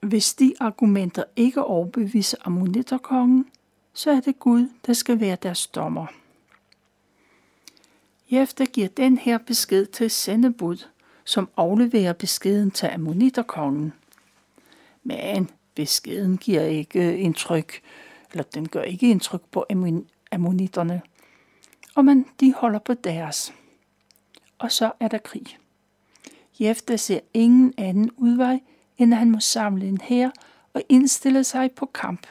Hvis 0.00 0.34
de 0.34 0.54
argumenter 0.60 1.24
ikke 1.36 1.64
overbeviser 1.64 2.36
ammonitterkongen, 2.44 3.46
så 3.94 4.10
er 4.10 4.20
det 4.20 4.38
Gud, 4.38 4.68
der 4.86 4.92
skal 4.92 5.20
være 5.20 5.36
deres 5.42 5.66
dommer. 5.66 6.06
Jefter 8.30 8.64
giver 8.64 8.88
den 8.88 9.18
her 9.18 9.38
besked 9.38 9.86
til 9.86 10.10
sendebud, 10.10 10.86
som 11.24 11.48
afleverer 11.56 12.12
beskeden 12.12 12.70
til 12.70 12.86
ammoniterkongen. 12.86 13.92
Men 15.02 15.50
beskeden 15.74 16.36
giver 16.36 16.62
ikke 16.62 17.18
indtryk, 17.18 17.80
eller 18.32 18.44
den 18.44 18.68
gør 18.68 18.82
ikke 18.82 19.10
indtryk 19.10 19.42
på 19.50 19.66
ammonitterne. 20.30 21.02
Og 21.94 22.04
man, 22.04 22.26
de 22.40 22.52
holder 22.52 22.78
på 22.78 22.94
deres. 22.94 23.54
Og 24.58 24.72
så 24.72 24.92
er 25.00 25.08
der 25.08 25.18
krig. 25.18 25.58
Jefter 26.60 26.96
ser 26.96 27.20
ingen 27.34 27.74
anden 27.78 28.10
udvej, 28.16 28.60
end 28.98 29.14
at 29.14 29.18
han 29.18 29.30
må 29.30 29.40
samle 29.40 29.86
en 29.86 30.00
hær 30.00 30.30
og 30.72 30.82
indstille 30.88 31.44
sig 31.44 31.72
på 31.72 31.86
kamp. 31.86 32.26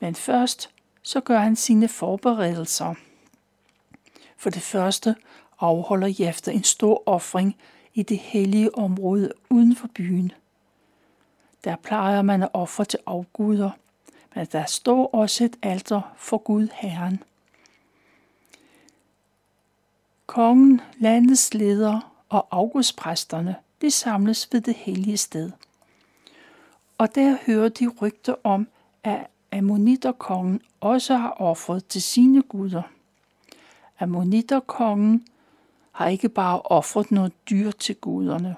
Men 0.00 0.14
først 0.14 0.70
så 1.02 1.20
gør 1.20 1.38
han 1.38 1.56
sine 1.56 1.88
forberedelser. 1.88 2.94
For 4.36 4.50
det 4.50 4.62
første 4.62 5.16
afholder 5.60 6.14
Jefter 6.18 6.52
en 6.52 6.64
stor 6.64 7.02
offring 7.06 7.56
i 7.94 8.02
det 8.02 8.18
hellige 8.18 8.78
område 8.78 9.32
uden 9.50 9.76
for 9.76 9.88
byen. 9.94 10.32
Der 11.64 11.76
plejer 11.76 12.22
man 12.22 12.42
at 12.42 12.50
ofre 12.52 12.84
til 12.84 12.98
afguder, 13.06 13.70
men 14.34 14.46
der 14.46 14.64
står 14.64 15.06
også 15.14 15.44
et 15.44 15.56
alter 15.62 16.14
for 16.16 16.38
Gud 16.38 16.68
Herren. 16.72 17.22
Kongen, 20.26 20.80
landets 20.98 21.54
leder 21.54 22.14
og 22.28 22.48
augustpræsterne, 22.50 23.56
de 23.80 23.90
samles 23.90 24.48
ved 24.52 24.60
det 24.60 24.74
hellige 24.74 25.16
sted. 25.16 25.50
Og 26.98 27.14
der 27.14 27.36
hører 27.46 27.68
de 27.68 27.88
rygter 27.88 28.34
om, 28.44 28.68
at 29.04 29.26
Ammoniterkongen 29.52 30.60
også 30.80 31.16
har 31.16 31.30
offret 31.30 31.86
til 31.86 32.02
sine 32.02 32.42
guder. 32.42 32.82
Ammoniterkongen 34.00 35.26
har 35.92 36.08
ikke 36.08 36.28
bare 36.28 36.62
offret 36.62 37.10
noget 37.10 37.32
dyr 37.50 37.70
til 37.70 37.94
guderne. 37.94 38.56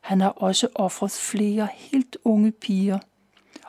Han 0.00 0.20
har 0.20 0.28
også 0.28 0.68
offret 0.74 1.10
flere 1.10 1.68
helt 1.74 2.16
unge 2.24 2.52
piger, 2.52 2.98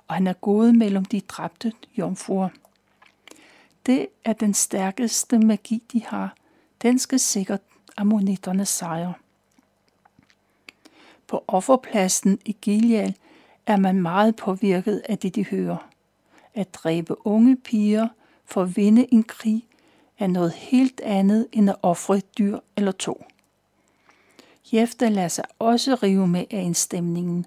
og 0.07 0.15
han 0.15 0.27
er 0.27 0.33
gået 0.33 0.75
mellem 0.75 1.05
de 1.05 1.21
dræbte 1.21 1.73
jomfruer. 1.97 2.49
Det 3.85 4.07
er 4.25 4.33
den 4.33 4.53
stærkeste 4.53 5.39
magi, 5.39 5.83
de 5.93 6.05
har. 6.05 6.35
Den 6.81 6.99
skal 6.99 7.19
sikkert 7.19 7.61
ammonitterne 7.97 8.65
sejre. 8.65 9.13
På 11.27 11.43
offerpladsen 11.47 12.39
i 12.45 12.57
Gilead 12.61 13.13
er 13.65 13.77
man 13.77 14.01
meget 14.01 14.35
påvirket 14.35 15.01
af 15.09 15.17
det, 15.17 15.35
de 15.35 15.45
hører. 15.45 15.88
At 16.59 16.73
dræbe 16.73 17.27
unge 17.27 17.55
piger 17.55 18.07
for 18.45 18.61
at 18.61 18.77
vinde 18.77 19.13
en 19.13 19.23
krig 19.23 19.67
er 20.17 20.27
noget 20.27 20.53
helt 20.53 21.01
andet 21.01 21.47
end 21.51 21.69
at 21.69 21.75
ofre 21.81 22.17
et 22.17 22.37
dyr 22.37 22.59
eller 22.77 22.91
to. 22.91 23.25
Jefta 24.73 25.09
lader 25.09 25.27
sig 25.27 25.43
også 25.59 25.95
rive 25.95 26.27
med 26.27 26.45
af 26.51 26.61
indstemningen, 26.61 27.45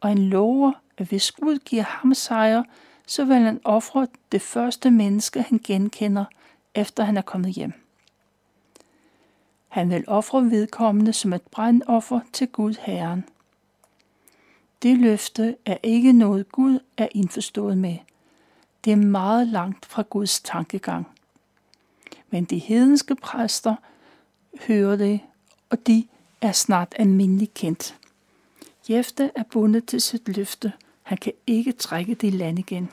og 0.00 0.08
han 0.08 0.18
lover, 0.18 0.72
at 0.98 1.06
hvis 1.06 1.32
Gud 1.32 1.58
giver 1.58 1.82
ham 1.82 2.14
sejr, 2.14 2.62
så 3.06 3.24
vil 3.24 3.36
han 3.36 3.60
ofre 3.64 4.06
det 4.32 4.42
første 4.42 4.90
menneske, 4.90 5.42
han 5.42 5.60
genkender, 5.64 6.24
efter 6.74 7.04
han 7.04 7.16
er 7.16 7.22
kommet 7.22 7.52
hjem. 7.52 7.72
Han 9.68 9.90
vil 9.90 10.04
ofre 10.06 10.42
vedkommende 10.50 11.12
som 11.12 11.32
et 11.32 11.42
brandoffer 11.42 12.20
til 12.32 12.48
Gud 12.48 12.74
Herren. 12.80 13.24
Det 14.82 14.98
løfte 14.98 15.56
er 15.66 15.76
ikke 15.82 16.12
noget 16.12 16.52
Gud 16.52 16.78
er 16.96 17.08
indforstået 17.14 17.78
med. 17.78 17.96
Det 18.84 18.92
er 18.92 18.96
meget 18.96 19.46
langt 19.46 19.86
fra 19.86 20.04
Guds 20.10 20.40
tankegang. 20.40 21.06
Men 22.30 22.44
de 22.44 22.58
hedenske 22.58 23.14
præster 23.14 23.74
hører 24.66 24.96
det, 24.96 25.20
og 25.70 25.86
de 25.86 26.06
er 26.40 26.52
snart 26.52 26.94
almindeligt 26.98 27.54
kendt. 27.54 27.98
Jefte 28.90 29.30
er 29.34 29.42
bundet 29.42 29.86
til 29.86 30.00
sit 30.00 30.36
løfte. 30.36 30.72
Han 31.02 31.18
kan 31.18 31.32
ikke 31.46 31.72
trække 31.72 32.14
det 32.14 32.28
i 32.28 32.30
land 32.30 32.58
igen. 32.58 32.90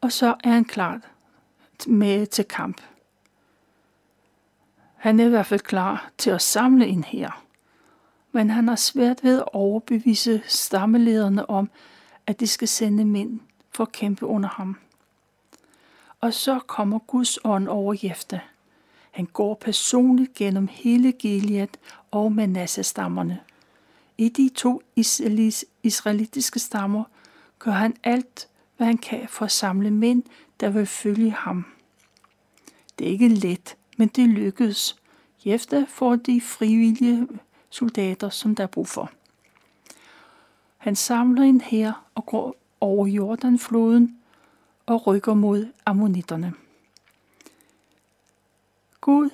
Og 0.00 0.12
så 0.12 0.34
er 0.44 0.50
han 0.50 0.64
klar 0.64 1.00
med 1.86 2.26
til 2.26 2.44
kamp. 2.44 2.80
Han 4.96 5.20
er 5.20 5.26
i 5.26 5.28
hvert 5.28 5.46
fald 5.46 5.60
klar 5.60 6.10
til 6.18 6.30
at 6.30 6.42
samle 6.42 6.86
en 6.86 7.04
her. 7.04 7.44
Men 8.32 8.50
han 8.50 8.68
har 8.68 8.76
svært 8.76 9.24
ved 9.24 9.38
at 9.38 9.48
overbevise 9.52 10.42
stammelederne 10.46 11.50
om, 11.50 11.70
at 12.26 12.40
de 12.40 12.46
skal 12.46 12.68
sende 12.68 13.04
mænd 13.04 13.40
for 13.78 13.84
at 13.84 13.92
kæmpe 13.92 14.26
under 14.26 14.48
ham. 14.48 14.76
Og 16.20 16.34
så 16.34 16.58
kommer 16.58 16.98
Guds 16.98 17.38
ånd 17.44 17.68
over 17.68 17.94
Jefte. 18.02 18.40
Han 19.10 19.26
går 19.26 19.54
personligt 19.54 20.34
gennem 20.34 20.68
hele 20.68 21.12
Gilead 21.12 21.68
og 22.10 22.32
Manasse-stammerne. 22.32 23.40
I 24.18 24.28
de 24.28 24.50
to 24.54 24.82
israelitiske 25.82 26.58
stammer 26.58 27.04
gør 27.58 27.70
han 27.70 27.96
alt, 28.04 28.48
hvad 28.76 28.86
han 28.86 28.98
kan 28.98 29.28
for 29.28 29.44
at 29.44 29.50
samle 29.50 29.90
mænd, 29.90 30.22
der 30.60 30.68
vil 30.68 30.86
følge 30.86 31.30
ham. 31.30 31.66
Det 32.98 33.06
er 33.06 33.10
ikke 33.10 33.28
let, 33.28 33.76
men 33.96 34.08
det 34.08 34.28
lykkedes. 34.28 34.96
Jefte 35.46 35.86
får 35.88 36.16
de 36.16 36.40
frivillige 36.40 37.28
soldater, 37.70 38.28
som 38.28 38.54
der 38.54 38.62
er 38.62 38.68
brug 38.68 38.88
for. 38.88 39.10
Han 40.76 40.96
samler 40.96 41.42
en 41.42 41.60
her 41.60 42.06
og 42.14 42.26
går 42.26 42.56
over 42.80 43.06
Jordanfloden 43.06 44.16
og 44.86 45.06
rykker 45.06 45.34
mod 45.34 45.66
ammonitterne. 45.86 46.54
Gud, 49.00 49.30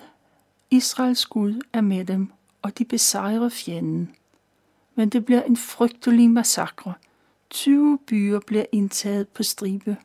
Israels 0.71 1.27
Gud, 1.27 1.61
er 1.73 1.81
med 1.81 2.05
dem, 2.05 2.33
og 2.63 2.79
de 2.79 2.85
besejrer 2.85 3.49
fjenden. 3.49 4.15
Men 4.95 5.09
det 5.09 5.25
bliver 5.25 5.43
en 5.43 5.57
frygtelig 5.57 6.31
massakre. 6.31 6.95
20 7.51 7.99
byer 8.07 8.41
bliver 8.41 8.65
indtaget 8.73 9.29
på 9.29 9.43
stribe. 9.43 9.97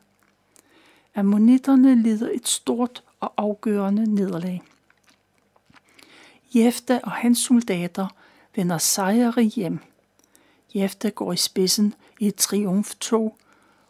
Ammonitterne 1.14 2.02
lider 2.02 2.30
et 2.34 2.48
stort 2.48 3.02
og 3.20 3.32
afgørende 3.36 4.14
nederlag. 4.14 4.62
Jefta 6.54 7.00
og 7.02 7.12
hans 7.12 7.38
soldater 7.38 8.06
vender 8.56 8.78
sejre 8.78 9.42
hjem. 9.42 9.78
Jefta 10.74 11.08
går 11.08 11.32
i 11.32 11.36
spidsen 11.36 11.94
i 12.20 12.26
et 12.26 12.34
triumftog, 12.34 13.36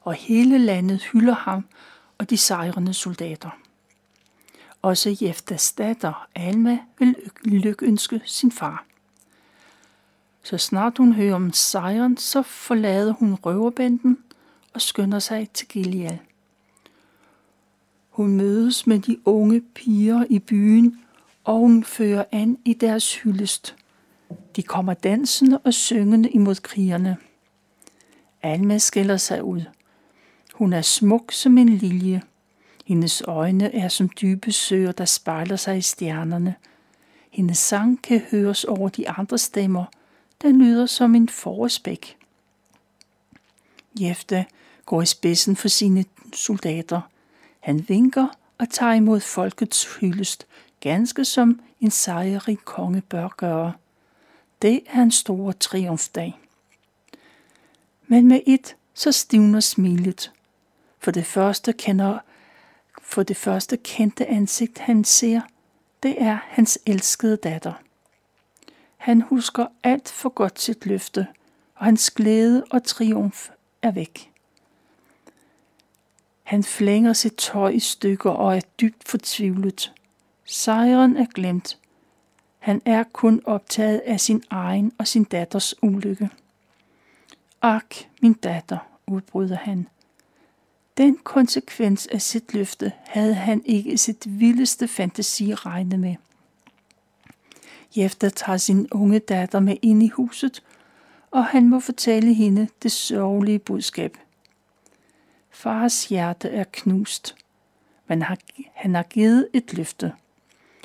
og 0.01 0.15
hele 0.15 0.59
landet 0.59 1.03
hylder 1.13 1.35
ham 1.35 1.65
og 2.19 2.31
de 2.31 2.37
sejrende 2.37 2.95
soldater. 2.95 3.51
Også 4.83 5.17
Jeftas 5.21 5.73
datter, 5.73 6.29
Alma, 6.35 6.79
vil 6.99 7.17
lykønske 7.45 8.21
sin 8.25 8.53
far. 8.53 8.85
Så 10.43 10.59
snart 10.59 10.99
hun 10.99 11.13
hører 11.13 11.35
om 11.35 11.53
sejren, 11.53 12.17
så 12.17 12.43
forlader 12.43 13.13
hun 13.13 13.35
røverbanden 13.35 14.19
og 14.75 14.81
skynder 14.81 15.19
sig 15.19 15.51
til 15.55 15.69
Gilead. 15.69 16.19
Hun 18.11 18.37
mødes 18.37 18.87
med 18.87 18.99
de 18.99 19.19
unge 19.25 19.61
piger 19.61 20.25
i 20.31 20.39
byen, 20.39 21.01
og 21.45 21.59
hun 21.59 21.85
fører 21.85 22.25
an 22.33 22.59
i 22.65 22.73
deres 22.73 23.15
hyldest. 23.15 23.77
De 24.57 24.63
kommer 24.63 24.95
dansende 24.95 25.59
og 25.59 25.75
syngende 25.75 26.31
imod 26.31 26.55
krigerne. 26.55 27.17
Alma 28.43 28.79
skiller 28.79 29.17
sig 29.17 29.43
ud. 29.43 29.63
Hun 30.55 30.73
er 30.73 30.83
smuk 30.83 31.33
som 31.33 31.59
en 31.59 31.69
lilje. 31.69 32.23
Hendes 32.87 33.23
øjne 33.27 33.75
er 33.75 33.89
som 33.89 34.09
dybe 34.09 34.53
søer, 34.53 34.93
der 34.93 35.05
spejler 35.05 35.57
sig 35.57 35.79
i 35.79 35.81
stjernerne. 35.81 36.55
Hendes 37.31 37.59
sang 37.59 38.03
kan 38.03 38.23
høres 38.31 38.65
over 38.65 38.89
de 38.89 39.11
andre 39.11 39.39
stemmer. 39.39 39.85
Den 40.43 40.63
lyder 40.63 40.87
som 40.87 41.15
en 41.15 41.29
forårsbæk. 41.29 42.17
Jefte 44.01 44.47
går 44.87 45.03
i 45.03 45.07
spidsen 45.07 45.57
for 45.57 45.69
sine 45.69 46.05
soldater. 46.33 47.01
Han 47.61 47.89
vinker 47.89 48.27
og 48.59 48.71
tager 48.71 48.93
imod 48.93 49.21
folkets 49.21 49.97
hyldest, 49.97 50.47
ganske 50.81 51.25
som 51.25 51.61
en 51.81 51.91
sejrig 51.91 52.59
konge 52.65 53.01
bør 53.01 53.29
gøre. 53.37 53.73
Det 54.63 54.81
er 54.87 55.03
en 55.03 55.11
stor 55.11 55.53
triumfdag. 55.53 56.39
Men 58.11 58.29
med 58.29 58.41
et, 58.47 58.77
så 58.95 59.13
stivner 59.13 59.61
smilet. 59.61 60.33
For 60.99 61.11
det 61.11 61.27
første 61.27 61.73
kender 61.73 62.19
for 63.03 63.23
det 63.23 63.37
første 63.37 63.77
kendte 63.77 64.27
ansigt, 64.27 64.79
han 64.79 65.05
ser, 65.05 65.41
det 66.03 66.23
er 66.23 66.39
hans 66.45 66.79
elskede 66.87 67.37
datter. 67.37 67.73
Han 68.97 69.23
husker 69.23 69.67
alt 69.83 70.09
for 70.09 70.29
godt 70.29 70.61
sit 70.61 70.87
løfte, 70.87 71.27
og 71.75 71.85
hans 71.85 72.11
glæde 72.11 72.65
og 72.71 72.85
triumf 72.85 73.49
er 73.83 73.91
væk. 73.91 74.31
Han 76.43 76.63
flænger 76.65 77.13
sit 77.13 77.35
tøj 77.37 77.69
i 77.69 77.81
stykker 77.81 78.31
og 78.31 78.57
er 78.57 78.61
dybt 78.81 79.09
fortvivlet. 79.09 79.93
Sejren 80.45 81.17
er 81.17 81.27
glemt. 81.35 81.79
Han 82.59 82.83
er 82.85 83.03
kun 83.03 83.43
optaget 83.45 83.99
af 83.99 84.21
sin 84.21 84.43
egen 84.51 84.93
og 84.99 85.07
sin 85.07 85.25
datters 85.25 85.75
ulykke. 85.83 86.31
Ak, 87.63 87.95
min 88.23 88.33
datter, 88.33 88.79
udbryder 89.07 89.57
han. 89.57 89.89
Den 90.97 91.19
konsekvens 91.25 92.07
af 92.07 92.23
sit 92.23 92.55
løfte 92.55 92.93
havde 93.07 93.35
han 93.35 93.63
ikke 93.65 93.91
i 93.91 93.97
sit 93.97 94.41
vildeste 94.41 94.89
fantasi 94.89 95.55
regnet 95.55 96.01
med. 96.01 96.15
Jefter 97.97 98.29
tager 98.29 98.57
sin 98.57 98.89
unge 98.93 99.19
datter 99.19 99.61
med 99.61 99.77
ind 99.83 100.03
i 100.03 100.09
huset, 100.09 100.63
og 101.31 101.45
han 101.47 101.69
må 101.69 101.81
fortælle 101.81 102.35
hende 102.35 102.69
det 102.83 102.93
sørgelige 102.93 103.59
budskab. 103.59 104.17
Fars 105.51 106.09
hjerte 106.09 106.49
er 106.49 106.65
knust, 106.73 107.37
men 108.07 108.25
han 108.75 108.95
har 108.95 109.03
givet 109.03 109.49
et 109.53 109.75
løfte, 109.75 110.13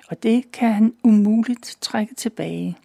og 0.07 0.23
det 0.23 0.51
kan 0.51 0.73
han 0.73 0.93
umuligt 1.03 1.77
trække 1.81 2.15
tilbage. 2.15 2.77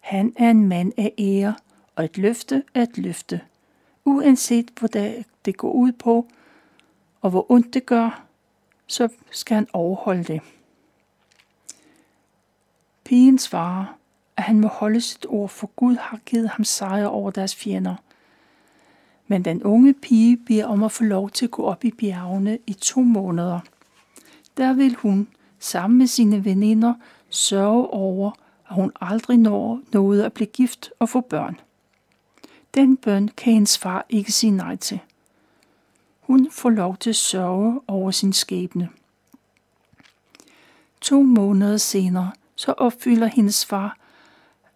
Han 0.00 0.32
er 0.36 0.50
en 0.50 0.68
mand 0.68 0.92
af 0.96 1.12
ære, 1.18 1.54
og 1.98 2.04
et 2.04 2.18
løfte 2.18 2.62
er 2.74 2.82
et 2.82 2.98
løfte, 2.98 3.40
uanset 4.04 4.70
hvad 4.80 5.24
det 5.44 5.56
går 5.56 5.72
ud 5.72 5.92
på, 5.92 6.26
og 7.20 7.30
hvor 7.30 7.50
ondt 7.50 7.74
det 7.74 7.86
gør, 7.86 8.24
så 8.86 9.08
skal 9.30 9.54
han 9.54 9.66
overholde 9.72 10.24
det. 10.24 10.40
Pigen 13.04 13.38
svarer, 13.38 13.98
at 14.36 14.42
han 14.42 14.60
må 14.60 14.68
holde 14.68 15.00
sit 15.00 15.26
ord, 15.28 15.48
for 15.48 15.66
Gud 15.66 15.96
har 15.96 16.18
givet 16.26 16.48
ham 16.48 16.64
sejr 16.64 17.06
over 17.06 17.30
deres 17.30 17.56
fjender. 17.56 17.94
Men 19.26 19.44
den 19.44 19.62
unge 19.62 19.94
pige 19.94 20.36
beder 20.36 20.66
om 20.66 20.82
at 20.82 20.92
få 20.92 21.04
lov 21.04 21.30
til 21.30 21.44
at 21.44 21.50
gå 21.50 21.64
op 21.64 21.84
i 21.84 21.90
bjergene 21.90 22.58
i 22.66 22.72
to 22.72 23.00
måneder. 23.00 23.60
Der 24.56 24.72
vil 24.72 24.94
hun, 24.94 25.28
sammen 25.58 25.98
med 25.98 26.06
sine 26.06 26.44
veninder, 26.44 26.94
sørge 27.30 27.86
over, 27.86 28.30
at 28.68 28.74
hun 28.74 28.92
aldrig 29.00 29.38
når 29.38 29.80
noget 29.92 30.22
at 30.22 30.32
blive 30.32 30.46
gift 30.46 30.90
og 30.98 31.08
få 31.08 31.20
børn. 31.20 31.60
Den 32.74 32.96
bøn 32.96 33.28
kan 33.28 33.52
hendes 33.52 33.78
far 33.78 34.06
ikke 34.08 34.32
sige 34.32 34.50
nej 34.50 34.76
til. 34.76 35.00
Hun 36.20 36.50
får 36.50 36.70
lov 36.70 36.96
til 36.96 37.10
at 37.10 37.16
sørge 37.16 37.80
over 37.86 38.10
sin 38.10 38.32
skæbne. 38.32 38.88
To 41.00 41.22
måneder 41.22 41.76
senere, 41.76 42.32
så 42.54 42.72
opfylder 42.72 43.26
hendes 43.26 43.66
far 43.66 43.98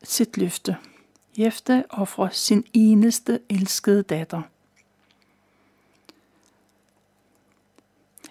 sit 0.02 0.36
løfte. 0.36 0.76
Jefte 1.38 1.84
offrer 1.90 2.28
sin 2.28 2.64
eneste 2.72 3.40
elskede 3.50 4.02
datter. 4.02 4.42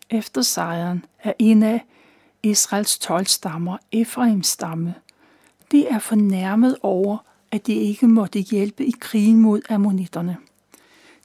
Efter 0.09 0.41
sejren 0.41 1.05
er 1.19 1.33
en 1.39 1.63
af 1.63 1.85
Israels 2.43 2.99
12 2.99 3.25
stammer, 3.25 3.77
Efraims 3.91 4.47
stamme. 4.47 4.95
De 5.71 5.87
er 5.87 5.99
fornærmet 5.99 6.77
over, 6.81 7.17
at 7.51 7.67
de 7.67 7.73
ikke 7.73 8.07
måtte 8.07 8.39
hjælpe 8.39 8.85
i 8.85 8.93
krigen 8.99 9.39
mod 9.39 9.61
ammonitterne. 9.69 10.37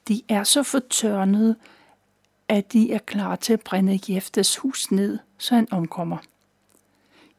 De 0.09 0.23
er 0.29 0.45
så 0.45 0.63
fortørnede, 0.63 1.57
at 2.49 2.73
de 2.73 2.93
er 2.93 2.99
klar 2.99 3.37
til 3.37 3.53
at 3.53 3.61
brænde 3.61 4.01
Jeftes 4.09 4.57
hus 4.57 4.91
ned, 4.91 5.19
så 5.39 5.55
han 5.55 5.69
omkommer. 5.71 6.17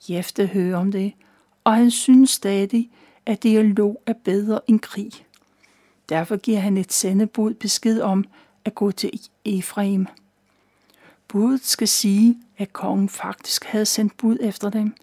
Jefte 0.10 0.48
hører 0.48 0.78
om 0.78 0.92
det, 0.92 1.14
og 1.64 1.76
han 1.76 1.92
synes 1.92 2.30
stadig, 2.30 2.92
at 3.26 3.44
dialog 3.44 4.02
er 4.06 4.14
bedre 4.14 4.60
end 4.68 4.80
krig. 4.80 5.12
Derfor 6.10 6.38
giver 6.38 6.60
han 6.60 6.78
et 6.78 6.94
sendebud 6.94 7.54
besked 7.54 8.02
om 8.02 8.26
at 8.66 8.76
gå 8.76 8.92
til 8.92 9.20
Efraim. 9.46 10.08
Budet 11.28 11.66
skal 11.66 11.88
sige, 11.88 12.38
at 12.58 12.74
kongen 12.74 13.10
faktisk 13.10 13.64
havde 13.64 13.86
sendt 13.86 14.18
bud 14.18 14.38
efter 14.42 14.70
dem, 14.70 14.96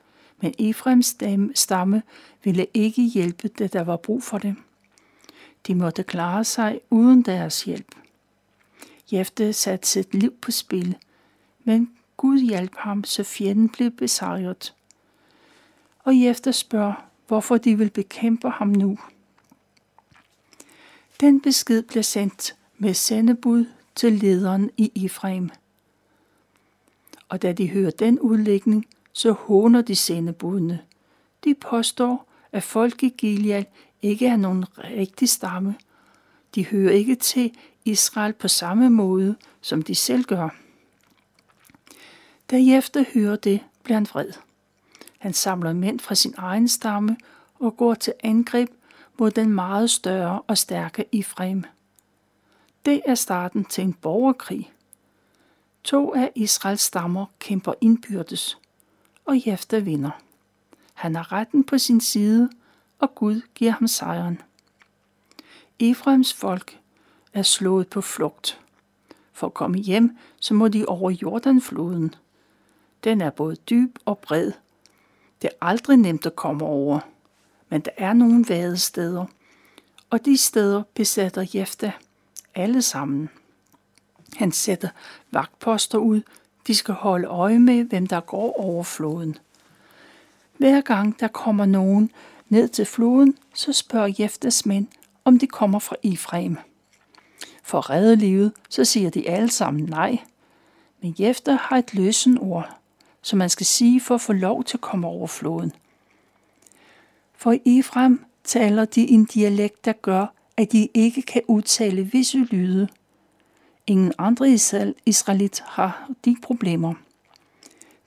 men 0.44 0.54
Efrems 0.58 1.16
stamme 1.54 2.02
ville 2.42 2.66
ikke 2.74 3.02
hjælpe, 3.02 3.48
da 3.48 3.66
der 3.66 3.82
var 3.82 3.96
brug 3.96 4.22
for 4.22 4.38
dem. 4.38 4.56
De 5.66 5.74
måtte 5.74 6.02
klare 6.02 6.44
sig 6.44 6.80
uden 6.90 7.22
deres 7.22 7.62
hjælp. 7.62 7.94
Jefte 9.12 9.52
satte 9.52 9.88
sit 9.88 10.14
liv 10.14 10.32
på 10.42 10.50
spil, 10.50 10.96
men 11.64 11.90
Gud 12.16 12.38
hjalp 12.38 12.76
ham, 12.76 13.04
så 13.04 13.24
fjenden 13.24 13.68
blev 13.68 13.90
besejret. 13.90 14.74
Og 15.98 16.20
Jefte 16.20 16.52
spørger, 16.52 17.08
hvorfor 17.26 17.56
de 17.56 17.78
vil 17.78 17.90
bekæmpe 17.90 18.50
ham 18.50 18.68
nu. 18.68 18.98
Den 21.20 21.40
besked 21.40 21.82
blev 21.82 22.02
sendt 22.02 22.56
med 22.78 22.94
sendebud 22.94 23.64
til 23.94 24.12
lederen 24.12 24.70
i 24.76 25.04
Efraim. 25.04 25.50
Og 27.28 27.42
da 27.42 27.52
de 27.52 27.70
hører 27.70 27.90
den 27.90 28.20
udlægning, 28.20 28.86
så 29.14 29.32
håner 29.32 29.82
de 29.82 29.96
sendebudene. 29.96 30.80
De 31.44 31.54
påstår, 31.54 32.28
at 32.52 32.62
folk 32.62 33.02
i 33.02 33.08
Gilead 33.18 33.64
ikke 34.02 34.26
er 34.26 34.36
nogen 34.36 34.64
rigtig 34.78 35.28
stamme. 35.28 35.74
De 36.54 36.66
hører 36.66 36.92
ikke 36.92 37.14
til 37.14 37.52
Israel 37.84 38.32
på 38.32 38.48
samme 38.48 38.90
måde, 38.90 39.36
som 39.60 39.82
de 39.82 39.94
selv 39.94 40.24
gør. 40.24 40.48
Derefter 42.50 43.04
hører 43.14 43.36
det, 43.36 43.60
bliver 43.82 43.96
han 43.96 44.06
vred. 44.10 44.32
Han 45.18 45.32
samler 45.32 45.72
mænd 45.72 46.00
fra 46.00 46.14
sin 46.14 46.34
egen 46.36 46.68
stamme 46.68 47.16
og 47.54 47.76
går 47.76 47.94
til 47.94 48.12
angreb 48.22 48.68
mod 49.18 49.30
den 49.30 49.54
meget 49.54 49.90
større 49.90 50.42
og 50.46 50.58
stærke 50.58 51.04
Ifrem. 51.12 51.64
Det 52.84 53.02
er 53.06 53.14
starten 53.14 53.64
til 53.64 53.84
en 53.84 53.92
borgerkrig. 53.92 54.72
To 55.84 56.14
af 56.14 56.32
Israels 56.34 56.80
stammer 56.80 57.26
kæmper 57.38 57.74
indbyrdes, 57.80 58.58
og 59.24 59.46
Jefta 59.46 59.78
vinder. 59.78 60.10
Han 60.94 61.14
har 61.14 61.32
retten 61.32 61.64
på 61.64 61.78
sin 61.78 62.00
side, 62.00 62.50
og 62.98 63.14
Gud 63.14 63.40
giver 63.54 63.70
ham 63.70 63.86
sejren. 63.86 64.42
Efraims 65.78 66.34
folk 66.34 66.78
er 67.32 67.42
slået 67.42 67.88
på 67.88 68.00
flugt. 68.00 68.60
For 69.32 69.46
at 69.46 69.54
komme 69.54 69.78
hjem, 69.78 70.18
så 70.40 70.54
må 70.54 70.68
de 70.68 70.86
over 70.86 71.10
Jordanfloden. 71.10 72.14
Den 73.04 73.20
er 73.20 73.30
både 73.30 73.56
dyb 73.56 73.98
og 74.04 74.18
bred. 74.18 74.52
Det 75.42 75.50
er 75.50 75.66
aldrig 75.66 75.96
nemt 75.96 76.26
at 76.26 76.36
komme 76.36 76.64
over, 76.64 77.00
men 77.68 77.80
der 77.80 77.90
er 77.96 78.12
nogle 78.12 78.44
vadesteder, 78.48 79.26
og 80.10 80.24
de 80.24 80.36
steder 80.36 80.82
besætter 80.94 81.46
Jefta 81.54 81.92
alle 82.54 82.82
sammen. 82.82 83.30
Han 84.36 84.52
sætter 84.52 84.88
vagtposter 85.30 85.98
ud, 85.98 86.22
de 86.66 86.74
skal 86.74 86.94
holde 86.94 87.26
øje 87.26 87.58
med, 87.58 87.84
hvem 87.84 88.06
der 88.06 88.20
går 88.20 88.60
over 88.60 88.82
floden. 88.82 89.38
Hver 90.58 90.80
gang 90.80 91.20
der 91.20 91.28
kommer 91.28 91.64
nogen 91.64 92.10
ned 92.48 92.68
til 92.68 92.84
floden, 92.84 93.38
så 93.54 93.72
spørger 93.72 94.14
Jeftes 94.18 94.66
mænd, 94.66 94.86
om 95.24 95.38
de 95.38 95.46
kommer 95.46 95.78
fra 95.78 95.96
Ifrem. 96.02 96.56
For 97.62 97.78
at 97.78 97.90
redde 97.90 98.16
livet, 98.16 98.52
så 98.68 98.84
siger 98.84 99.10
de 99.10 99.28
alle 99.28 99.50
sammen 99.50 99.84
nej. 99.84 100.18
Men 101.02 101.14
Jefter 101.18 101.52
har 101.52 101.76
et 101.76 101.94
løsenord, 101.94 102.76
som 103.22 103.38
man 103.38 103.50
skal 103.50 103.66
sige 103.66 104.00
for 104.00 104.14
at 104.14 104.20
få 104.20 104.32
lov 104.32 104.64
til 104.64 104.76
at 104.76 104.80
komme 104.80 105.06
over 105.06 105.26
floden. 105.26 105.72
For 107.34 107.56
i 107.64 107.82
taler 108.44 108.84
de 108.84 109.10
en 109.10 109.24
dialekt, 109.24 109.84
der 109.84 109.92
gør, 109.92 110.26
at 110.56 110.72
de 110.72 110.88
ikke 110.94 111.22
kan 111.22 111.42
udtale 111.48 112.02
visse 112.02 112.38
lyde. 112.38 112.88
Ingen 113.86 114.12
andre 114.18 114.50
israelit 115.06 115.60
har 115.66 116.10
de 116.24 116.36
problemer. 116.42 116.94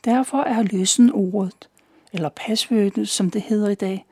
Derfor 0.06 0.38
er 0.38 0.64
løsenordet, 0.64 1.70
eller 2.14 2.30
passwordet, 2.30 3.10
som 3.10 3.32
det 3.32 3.42
hedder 3.42 3.70
i 3.70 3.76
dag, 3.76 4.06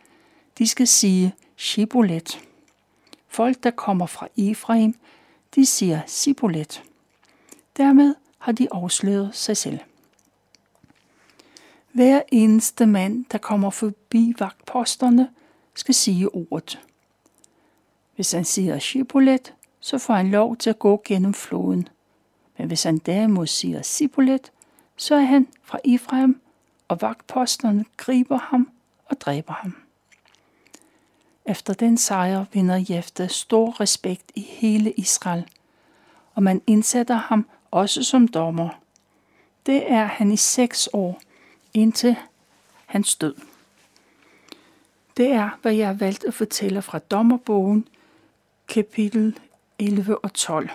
de 0.57 0.67
skal 0.67 0.87
sige 0.87 1.35
Shibolet. 1.57 2.39
Folk, 3.27 3.63
der 3.63 3.71
kommer 3.71 4.05
fra 4.05 4.27
Efraim, 4.37 4.95
de 5.55 5.65
siger 5.65 6.01
Sibolet. 6.07 6.83
Dermed 7.77 8.15
har 8.37 8.51
de 8.51 8.67
afsløret 8.71 9.35
sig 9.35 9.57
selv. 9.57 9.79
Hver 11.91 12.21
eneste 12.31 12.85
mand, 12.85 13.25
der 13.31 13.37
kommer 13.37 13.69
forbi 13.69 14.33
vagtposterne, 14.39 15.29
skal 15.73 15.95
sige 15.95 16.29
ordet. 16.29 16.79
Hvis 18.15 18.31
han 18.31 18.45
siger 18.45 18.79
Shibolet, 18.79 19.53
så 19.85 19.97
får 19.97 20.13
han 20.13 20.31
lov 20.31 20.57
til 20.57 20.69
at 20.69 20.79
gå 20.79 21.01
gennem 21.05 21.33
floden. 21.33 21.87
Men 22.57 22.67
hvis 22.67 22.83
han 22.83 22.97
derimod 22.97 23.47
siger 23.47 23.81
Sibolet, 23.81 24.51
så 24.97 25.15
er 25.15 25.21
han 25.21 25.47
fra 25.63 25.79
Ifraim, 25.83 26.41
og 26.87 27.01
vagtposterne 27.01 27.85
griber 27.97 28.37
ham 28.37 28.69
og 29.05 29.21
dræber 29.21 29.53
ham. 29.53 29.75
Efter 31.45 31.73
den 31.73 31.97
sejr 31.97 32.45
vinder 32.53 32.85
Jefte 32.89 33.27
stor 33.29 33.81
respekt 33.81 34.31
i 34.35 34.41
hele 34.41 34.91
Israel, 34.91 35.45
og 36.35 36.43
man 36.43 36.61
indsætter 36.67 37.15
ham 37.15 37.47
også 37.71 38.03
som 38.03 38.27
dommer. 38.27 38.69
Det 39.65 39.91
er 39.91 40.05
han 40.05 40.31
i 40.31 40.37
seks 40.37 40.89
år, 40.93 41.21
indtil 41.73 42.15
hans 42.85 43.15
død. 43.15 43.35
Det 45.17 45.31
er, 45.31 45.49
hvad 45.61 45.73
jeg 45.73 45.87
har 45.87 45.93
valgt 45.93 46.23
at 46.23 46.33
fortælle 46.33 46.81
fra 46.81 46.99
dommerbogen, 46.99 47.87
kapitel 48.67 49.39
11 49.79 50.17
og 50.23 50.33
12. 50.33 50.69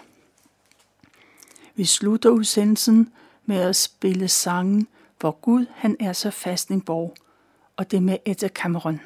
Vi 1.74 1.84
slutter 1.84 2.30
udsendelsen 2.30 3.12
med 3.46 3.56
at 3.56 3.76
spille 3.76 4.28
sangen, 4.28 4.88
hvor 5.20 5.30
Gud 5.30 5.66
han 5.74 5.96
er 6.00 6.12
så 6.12 6.30
fast 6.30 6.68
en 6.68 6.80
borg, 6.80 7.14
og 7.76 7.90
det 7.90 8.02
med 8.02 8.16
Etta 8.24 8.48
Cameron. 8.48 9.00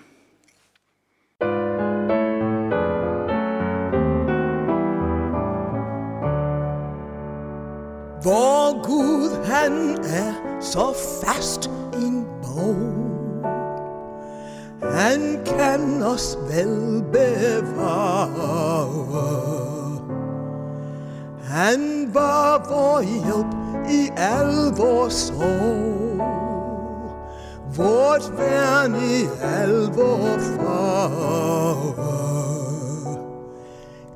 Hvor 8.22 8.82
Gud 8.86 9.44
han 9.44 9.72
er 10.04 10.60
så 10.60 10.94
fast 11.24 11.70
en 11.94 12.24
borg 12.42 13.04
Han 14.82 15.44
kan 15.46 16.02
os 16.02 16.38
vel 16.48 17.04
bevare 17.12 18.54
Han 21.54 22.14
var 22.14 22.66
vor 22.68 23.00
hjælp 23.00 23.90
i 23.90 24.10
al 24.16 24.72
vor 24.76 25.08
sorg. 25.08 26.20
Vort 27.76 28.38
værn 28.38 28.94
i 28.94 29.28
al 29.42 29.72
vor 29.72 30.38
farve 30.56 31.94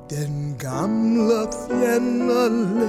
Den 0.09 0.55
gamle 0.59 1.47
fjenderlæg 1.67 2.79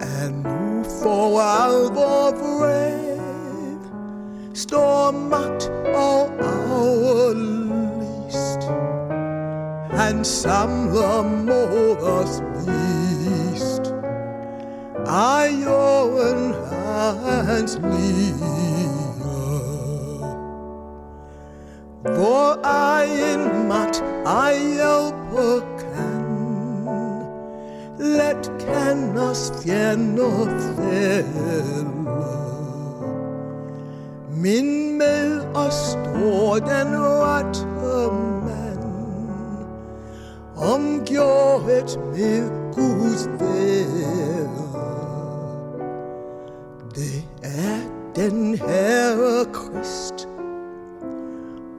er 0.00 0.30
nu 0.30 0.84
for 1.02 1.40
alvor 1.40 2.30
vred. 2.30 3.78
Står 4.54 5.10
magt 5.10 5.70
Han 9.98 10.24
samler 10.24 11.22
mod 11.22 11.96
os 12.02 12.42
vist 12.66 13.94
Ej 15.06 15.48
jorden 15.64 16.54
hans 17.46 17.80
lige 17.82 18.34
Hvor 22.02 22.60
egen 22.64 23.68
magt 23.68 24.04
ej 24.26 24.54
hjælper 24.58 25.68
let 27.98 28.52
kan 28.60 29.18
os 29.18 29.52
fjender 29.62 30.46
fælde. 30.76 31.94
Min 34.30 34.98
med 34.98 35.40
os 35.54 35.74
står 35.74 36.54
den 36.54 36.88
rette 36.96 37.66
mand, 37.66 38.27
omgjort 40.74 41.98
med 42.12 42.50
Guds 42.74 43.28
vælde. 43.40 44.48
Det 46.94 47.24
er 47.42 47.78
den 48.16 48.54
Herre 48.54 49.44
Krist, 49.52 50.28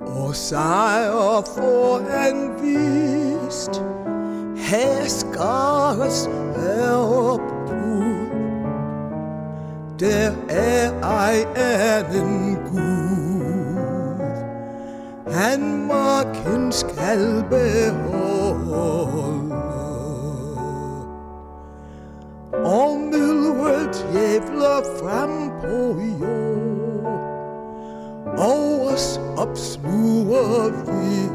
og 0.02 0.36
sejr 0.36 1.42
får 1.56 2.02
han 2.10 2.50
vist 2.62 3.84
herskares 4.56 6.30
herrebud. 6.56 7.70
Der 10.00 10.32
er 10.50 11.02
ej 11.04 11.46
anden 11.56 12.58
Gud, 12.72 13.40
han 15.32 15.88
marken 15.88 16.72
skal 16.72 17.44
behold. 17.50 18.49
Og 22.66 23.00
myldret 23.00 24.08
jævler 24.14 24.82
frem 25.00 25.52
på 25.62 26.02
jord, 26.22 27.20
og 28.38 28.88
os 28.94 29.22
opsluger 29.38 30.64
vilde. 30.86 31.30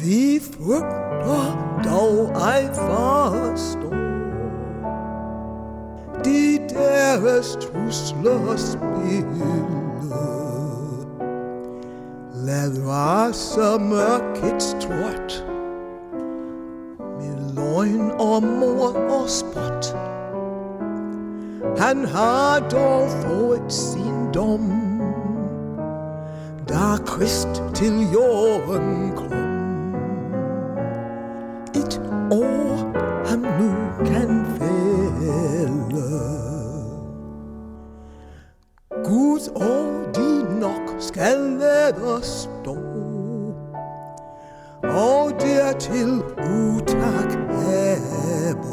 Vi 0.00 0.40
frygter 0.40 1.46
dog 1.84 2.30
ej 2.42 2.74
forstå 2.74 3.90
De 6.24 6.58
deres 6.74 7.58
trusler 7.60 8.56
spiller 8.56 9.86
Lad 12.46 12.86
rase 12.86 13.78
mørkets 13.78 14.76
trådt 14.80 15.46
Med 16.98 17.54
løgn 17.54 18.10
og 18.10 18.42
mor 18.42 18.92
og 19.10 19.30
spot. 19.30 19.96
Han 21.78 22.04
har 22.04 22.58
dog 22.58 23.08
fået 23.10 23.72
sin 23.72 24.32
dom 24.34 24.70
Da 26.68 27.04
Krist 27.06 27.62
til 27.74 28.10
jorden 28.12 29.12
kom. 29.16 29.32
Ord 32.30 32.96
ham 33.26 33.38
nu 33.38 33.74
kan 34.04 34.44
fælde. 34.58 34.86
De 39.04 39.38
nok 39.58 40.05
skal 41.16 41.38
lade 41.38 42.22
stå, 42.22 42.76
og 44.82 45.32
dertil 45.40 46.22
utak 46.36 47.32
have. 47.50 48.64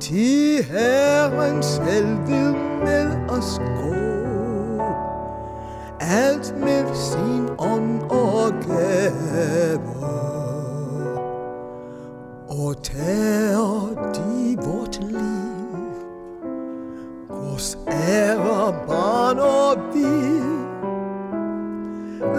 Til 0.00 0.64
Herren 0.64 1.62
selv 1.62 2.18
vil 2.26 2.54
med 2.84 3.30
os 3.30 3.58
gå, 3.58 3.94
alt 6.00 6.54
med 6.60 6.94
sin 6.94 7.48
ånd 7.58 8.02
og 8.10 8.52
gaver 8.66 10.10
og 12.48 12.82
tager 12.82 14.12
de 14.14 14.56
vort 14.62 15.00
liv. 15.02 15.09
Vores 17.60 17.78
ære, 17.88 18.74
barn 18.88 19.38
og 19.38 19.76
vi, 19.94 20.40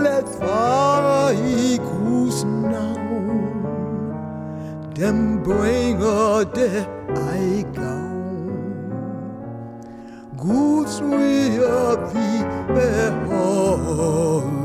lad 0.01 0.23
fare 0.39 1.35
i 1.35 1.77
Guds 1.77 2.43
navn, 2.45 3.65
dem 4.95 5.43
bringer 5.43 6.43
det 6.55 6.89
ej 7.15 7.65
gavn. 7.75 8.51
Guds 10.37 11.01
rige 11.01 11.61
vi 12.13 12.45
bærer, 12.67 14.60